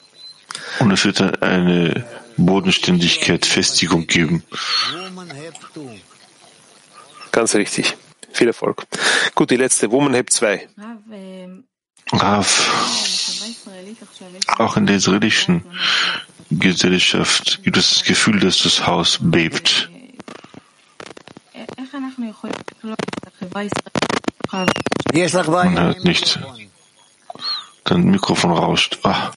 [0.80, 2.04] Und es wird eine
[2.36, 4.42] Bodenständigkeit, Festigung geben.
[7.30, 7.96] Ganz richtig.
[8.32, 8.86] Viel Erfolg.
[9.34, 10.68] Gut, die letzte, Woman Heb 2.
[12.12, 12.48] Rav,
[14.58, 15.64] auch in der israelischen
[16.50, 19.88] Gesellschaft gibt es das Gefühl, dass das Haus bebt.
[25.46, 26.38] Man hört nicht.
[27.84, 28.98] Dein Mikrofon rauscht.
[29.02, 29.32] Ah.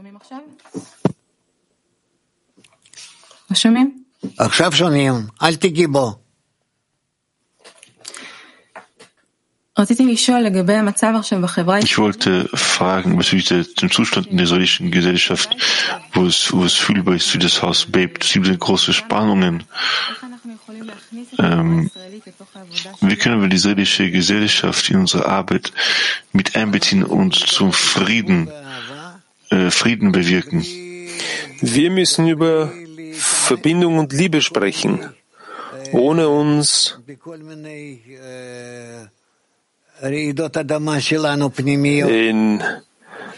[0.00, 0.38] שומעים עכשיו?
[3.50, 4.02] לא שומעים?
[4.38, 6.26] עכשיו שומעים, אל תיגעי בו.
[9.78, 9.98] Ich
[11.98, 15.54] wollte fragen bezüglich dem Zustand in der israelischen Gesellschaft,
[16.14, 18.24] wo es, wo es fühlbar ist, wie das Haus bebt.
[18.24, 19.64] Es gibt große Spannungen.
[21.38, 21.90] Ähm,
[23.02, 25.72] wie können wir die israelische Gesellschaft in unsere Arbeit
[26.32, 28.59] mit einbeziehen und zum Frieden äh,
[29.69, 30.65] Frieden bewirken.
[31.61, 32.71] Wir müssen über
[33.13, 35.13] Verbindung und Liebe sprechen.
[35.91, 36.97] Ohne uns
[42.07, 42.63] in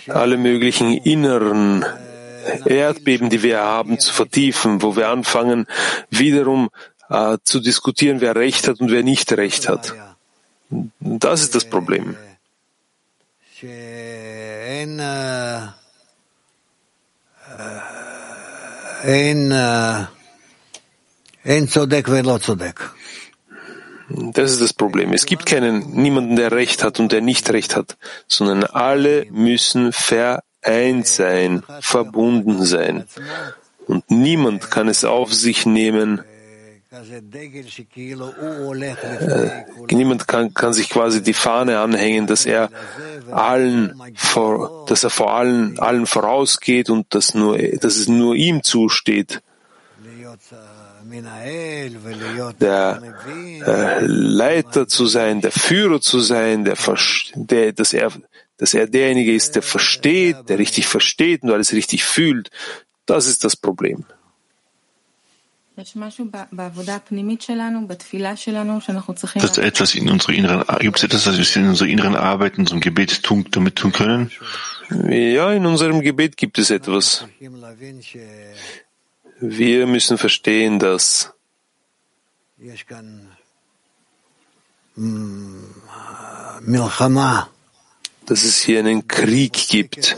[0.07, 1.86] alle möglichen inneren
[2.66, 5.66] Erdbeben, die wir haben, zu vertiefen, wo wir anfangen,
[6.09, 6.70] wiederum
[7.09, 9.93] äh, zu diskutieren, wer Recht hat und wer nicht Recht hat.
[10.99, 12.16] Das ist das Problem.
[24.10, 25.12] Das ist das Problem.
[25.12, 27.97] Es gibt keinen, niemanden, der Recht hat und der nicht Recht hat,
[28.28, 33.06] sondern alle müssen vereint sein, verbunden sein.
[33.88, 36.22] Und niemand kann es auf sich nehmen,
[39.96, 42.70] niemand kann, kann sich quasi die Fahne anhängen, dass er
[43.32, 48.62] allen vor, dass er vor allen, allen vorausgeht und dass nur, dass es nur ihm
[48.62, 49.41] zusteht.
[52.60, 53.02] Der
[53.66, 56.78] äh, Leiter zu sein, der Führer zu sein, der,
[57.36, 58.12] der, dass er,
[58.58, 62.52] dass er derjenige ist, der versteht, der richtig versteht und alles richtig fühlt.
[63.06, 64.06] Das ist das Problem.
[65.76, 65.95] Dass
[69.57, 72.80] etwas in unserer inneren, gibt es etwas, was wir in unserer inneren Arbeit, in unserem
[72.80, 74.32] Gebet tun, damit tun können?
[75.09, 77.26] Ja, in unserem Gebet gibt es etwas.
[79.39, 81.34] Wir müssen verstehen, dass
[88.26, 90.17] dass es hier einen Krieg gibt,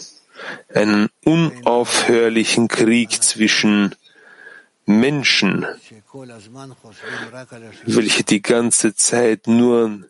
[0.73, 3.95] einen unaufhörlichen Krieg zwischen
[4.85, 5.65] Menschen,
[7.85, 10.05] welche die ganze Zeit nur an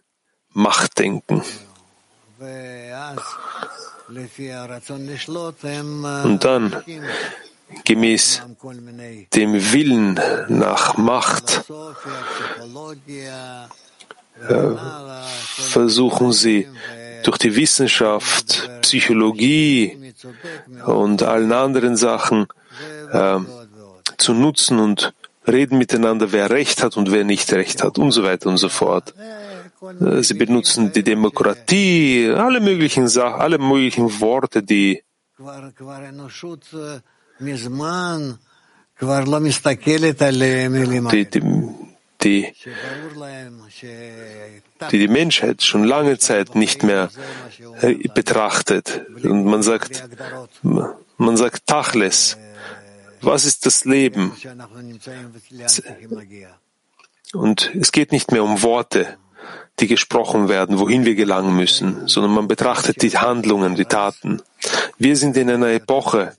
[0.51, 1.41] Macht denken.
[6.23, 6.84] Und dann,
[7.84, 8.41] gemäß
[9.34, 11.65] dem Willen nach Macht,
[14.47, 14.76] äh,
[15.69, 16.67] versuchen sie
[17.23, 20.13] durch die Wissenschaft, Psychologie
[20.86, 22.47] und allen anderen Sachen
[23.11, 23.39] äh,
[24.26, 25.13] zu nutzen und
[25.47, 28.69] reden miteinander, wer Recht hat und wer nicht Recht hat und so weiter und so
[28.69, 29.13] fort.
[30.01, 35.03] Äh, sie benutzen die Demokratie, alle möglichen Sachen, alle möglichen Worte, die
[41.11, 41.28] die, die,
[42.23, 42.53] die,
[44.91, 47.09] die Menschheit schon lange Zeit nicht mehr
[47.82, 49.05] äh, betrachtet.
[49.23, 49.93] Und man sagt,
[51.17, 52.38] man sagt Tachles.
[53.22, 54.32] Was ist das Leben?
[57.34, 59.18] Und es geht nicht mehr um Worte,
[59.80, 64.41] die gesprochen werden, wohin wir gelangen müssen, sondern man betrachtet die Handlungen, die Taten.
[64.97, 66.34] Wir sind in einer Epoche,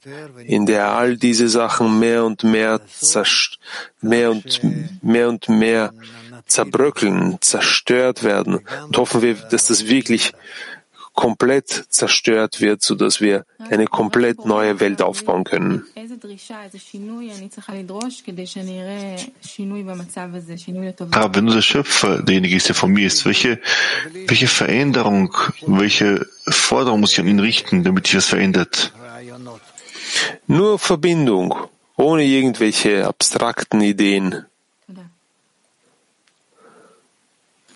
[0.46, 2.80] in der all diese Sachen mehr und mehr,
[4.00, 4.62] mehr und
[5.02, 5.92] mehr und mehr
[6.46, 8.60] zerbröckeln, zerstört werden.
[8.86, 10.32] Und hoffen wir, dass das wirklich
[11.16, 15.84] komplett zerstört wird, so dass wir eine komplett neue Welt aufbauen können.
[21.10, 23.60] Aber wenn unser Schöpfer derjenige ist, der von mir ist, welche,
[24.26, 25.34] welche Veränderung,
[25.66, 28.92] welche Forderung muss ich an ihn richten, damit sich was verändert?
[30.46, 31.56] Nur Verbindung,
[31.96, 34.44] ohne irgendwelche abstrakten Ideen.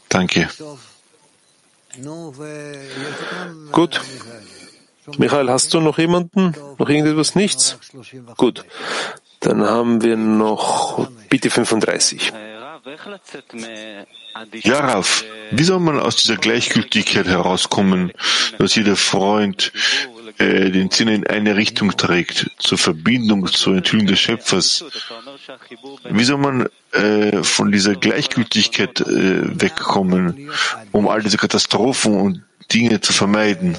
[0.09, 0.49] Danke.
[3.73, 4.01] Gut.
[5.19, 6.55] Michael, hast du noch jemanden?
[6.79, 7.35] Noch irgendetwas?
[7.35, 7.79] Nichts?
[8.37, 8.65] Gut.
[9.41, 12.33] Dann haben wir noch bitte 35.
[14.63, 18.13] Ja, Raf, wie soll man aus dieser Gleichgültigkeit herauskommen,
[18.59, 19.73] dass jeder Freund
[20.39, 24.85] äh, den Sinn in eine Richtung trägt, zur Verbindung, zur Enthüllung des Schöpfers?
[26.11, 30.51] Wie soll man äh, von dieser Gleichgültigkeit äh, wegkommen,
[30.93, 33.77] um all diese Katastrophen und Dinge zu vermeiden?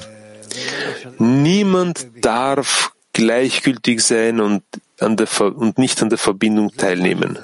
[1.18, 4.62] Niemand darf gleichgültig sein und,
[5.00, 7.38] an der und nicht an der Verbindung teilnehmen.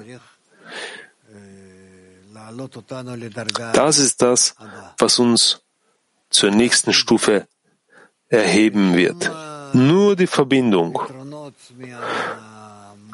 [3.72, 4.55] Das ist das,
[4.99, 5.61] was uns
[6.31, 7.47] zur nächsten Stufe
[8.29, 9.31] erheben wird.
[9.74, 10.99] Nur die Verbindung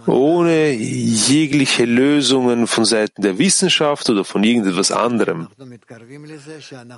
[0.07, 5.49] ohne jegliche Lösungen von Seiten der Wissenschaft oder von irgendetwas anderem.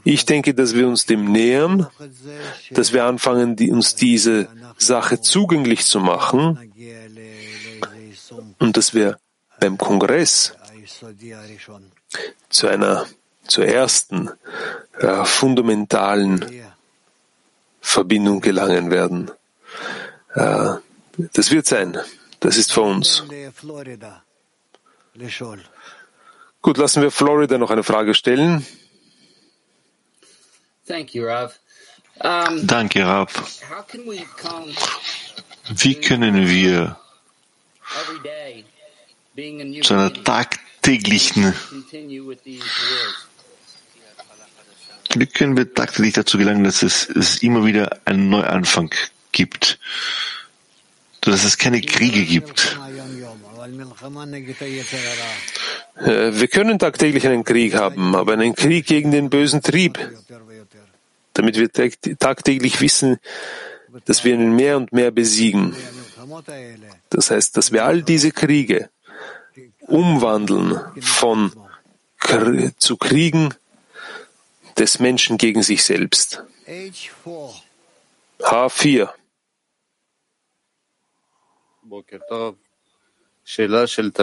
[0.05, 1.87] Ich denke, dass wir uns dem nähern,
[2.71, 4.49] dass wir anfangen, uns diese
[4.79, 6.73] Sache zugänglich zu machen
[8.59, 9.19] und dass wir
[9.61, 10.55] beim Kongress
[12.49, 13.07] zu einer,
[13.47, 14.31] zur ersten
[14.99, 16.45] äh, fundamentalen
[17.81, 19.31] Verbindung gelangen werden.
[20.35, 20.75] Äh,
[21.33, 21.99] das wird sein.
[22.41, 23.25] Das ist für uns.
[26.63, 28.67] Gut, lassen wir Florida noch eine Frage stellen.
[32.63, 33.33] Danke, Rav.
[35.69, 36.97] Wie können wir
[39.83, 41.55] zu einer tagtäglichen
[45.15, 48.95] wie können wir tagtäglich dazu gelangen, dass es, es immer wieder einen Neuanfang
[49.33, 49.79] gibt?
[51.31, 52.79] Dass es keine Kriege gibt.
[55.97, 59.99] Äh, wir können tagtäglich einen Krieg haben, aber einen Krieg gegen den bösen Trieb,
[61.35, 61.71] damit wir
[62.19, 63.19] tagtäglich wissen,
[64.05, 65.75] dass wir ihn mehr und mehr besiegen.
[67.11, 68.91] Das heißt, dass wir all diese Kriege
[69.81, 71.53] umwandeln von
[72.79, 73.55] zu Kriegen
[74.77, 76.43] des Menschen gegen sich selbst.
[78.41, 79.09] H4.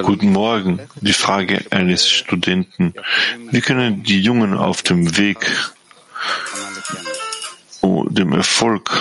[0.03, 0.79] Guten Morgen.
[1.01, 2.93] Die Frage eines Studenten.
[3.51, 5.49] Wie können die Jungen auf dem Weg
[7.81, 8.91] dem Erfolg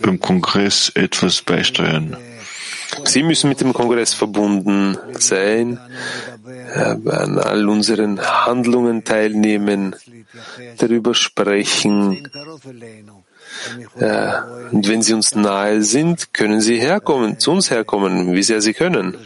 [0.00, 2.16] beim Kongress etwas beisteuern?
[3.04, 5.78] Sie müssen mit dem Kongress verbunden sein,
[6.74, 9.94] an all unseren Handlungen teilnehmen,
[10.78, 12.28] darüber sprechen.
[14.72, 18.74] Und wenn Sie uns nahe sind, können Sie herkommen, zu uns herkommen, wie sehr Sie
[18.74, 19.16] können.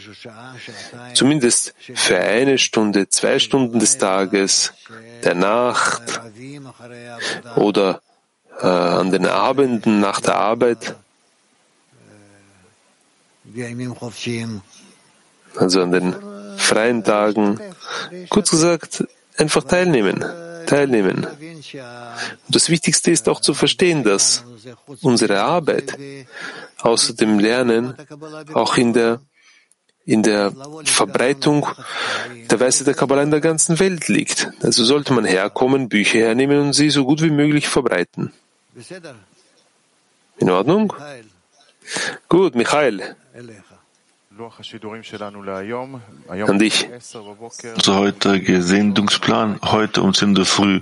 [1.13, 4.73] Zumindest für eine Stunde, zwei Stunden des Tages,
[5.23, 6.21] der Nacht
[7.55, 8.01] oder
[8.61, 10.95] äh, an den Abenden nach der Arbeit.
[15.55, 16.15] Also an den
[16.57, 17.59] freien Tagen,
[18.29, 19.05] kurz gesagt,
[19.37, 20.23] einfach teilnehmen,
[20.65, 21.27] teilnehmen.
[22.49, 24.43] Das Wichtigste ist auch zu verstehen, dass
[25.01, 25.97] unsere Arbeit
[26.81, 27.95] außer dem Lernen
[28.53, 29.19] auch in der
[30.05, 30.53] in der
[30.85, 31.67] Verbreitung
[32.51, 34.51] der Weise der Kabbalah in der ganzen Welt liegt.
[34.61, 38.31] Also sollte man herkommen, Bücher hernehmen und sie so gut wie möglich verbreiten.
[40.37, 40.93] In Ordnung?
[42.29, 43.15] Gut, Michael.
[46.27, 46.89] An dich.
[47.75, 50.81] Unser heutiger Sendungsplan, heute um 10 Uhr früh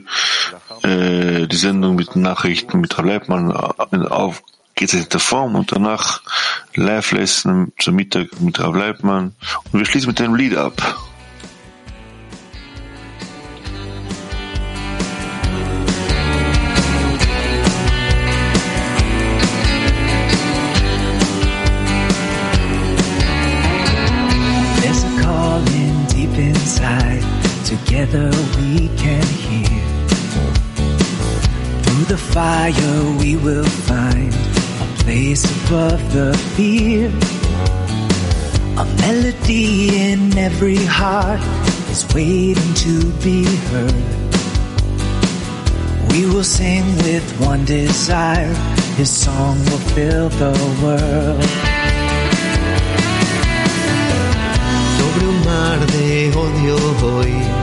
[0.81, 4.41] äh, die Sendung mit Nachrichten mit Herr Leibmann äh, auf
[4.73, 6.23] gezeichnete Form und danach
[6.73, 9.35] Live-Lesson zum Mittag mit Herr Leibmann
[9.71, 11.12] und wir schließen mit einem Lied ab.
[28.13, 29.81] Together we can hear.
[31.83, 37.07] Through the fire we will find a place above the fear.
[38.77, 41.41] A melody in every heart
[41.89, 44.03] is waiting to be heard.
[46.11, 48.53] We will sing with one desire,
[48.97, 51.43] His song will fill the world.
[54.97, 57.62] Sobre un mar de odio hoy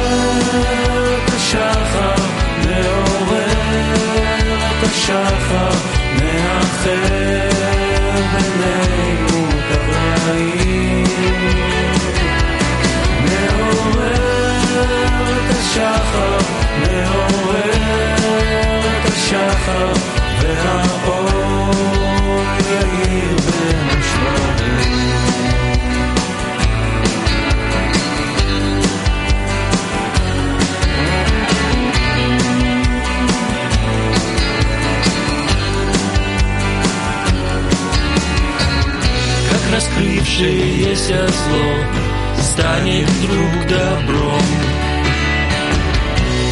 [40.01, 44.41] Раскрывшееся зло станет вдруг добром.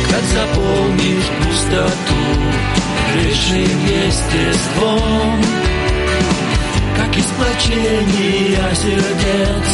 [0.09, 2.78] Как заполнишь пустоту
[3.13, 5.41] грешным естеством,
[6.95, 9.67] как из плачения сердец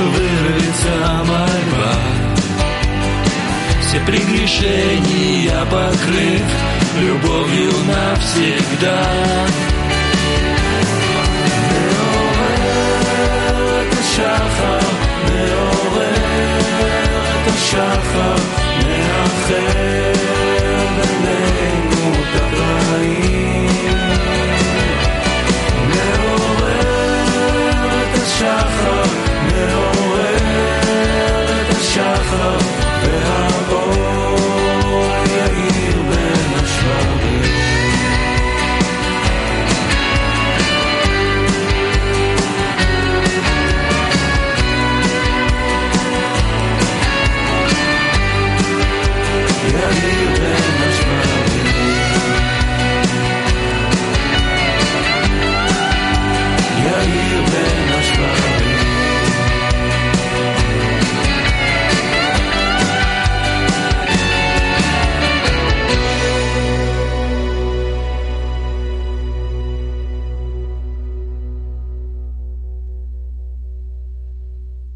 [0.00, 1.94] вырвется мольба.
[3.80, 6.42] Все прегрешения покрыв
[7.00, 9.02] любовью навсегда.
[14.12, 14.80] שחר,
[15.26, 16.60] מעורר
[17.32, 18.36] את השחר,
[18.78, 20.12] מאחר
[32.38, 32.61] love.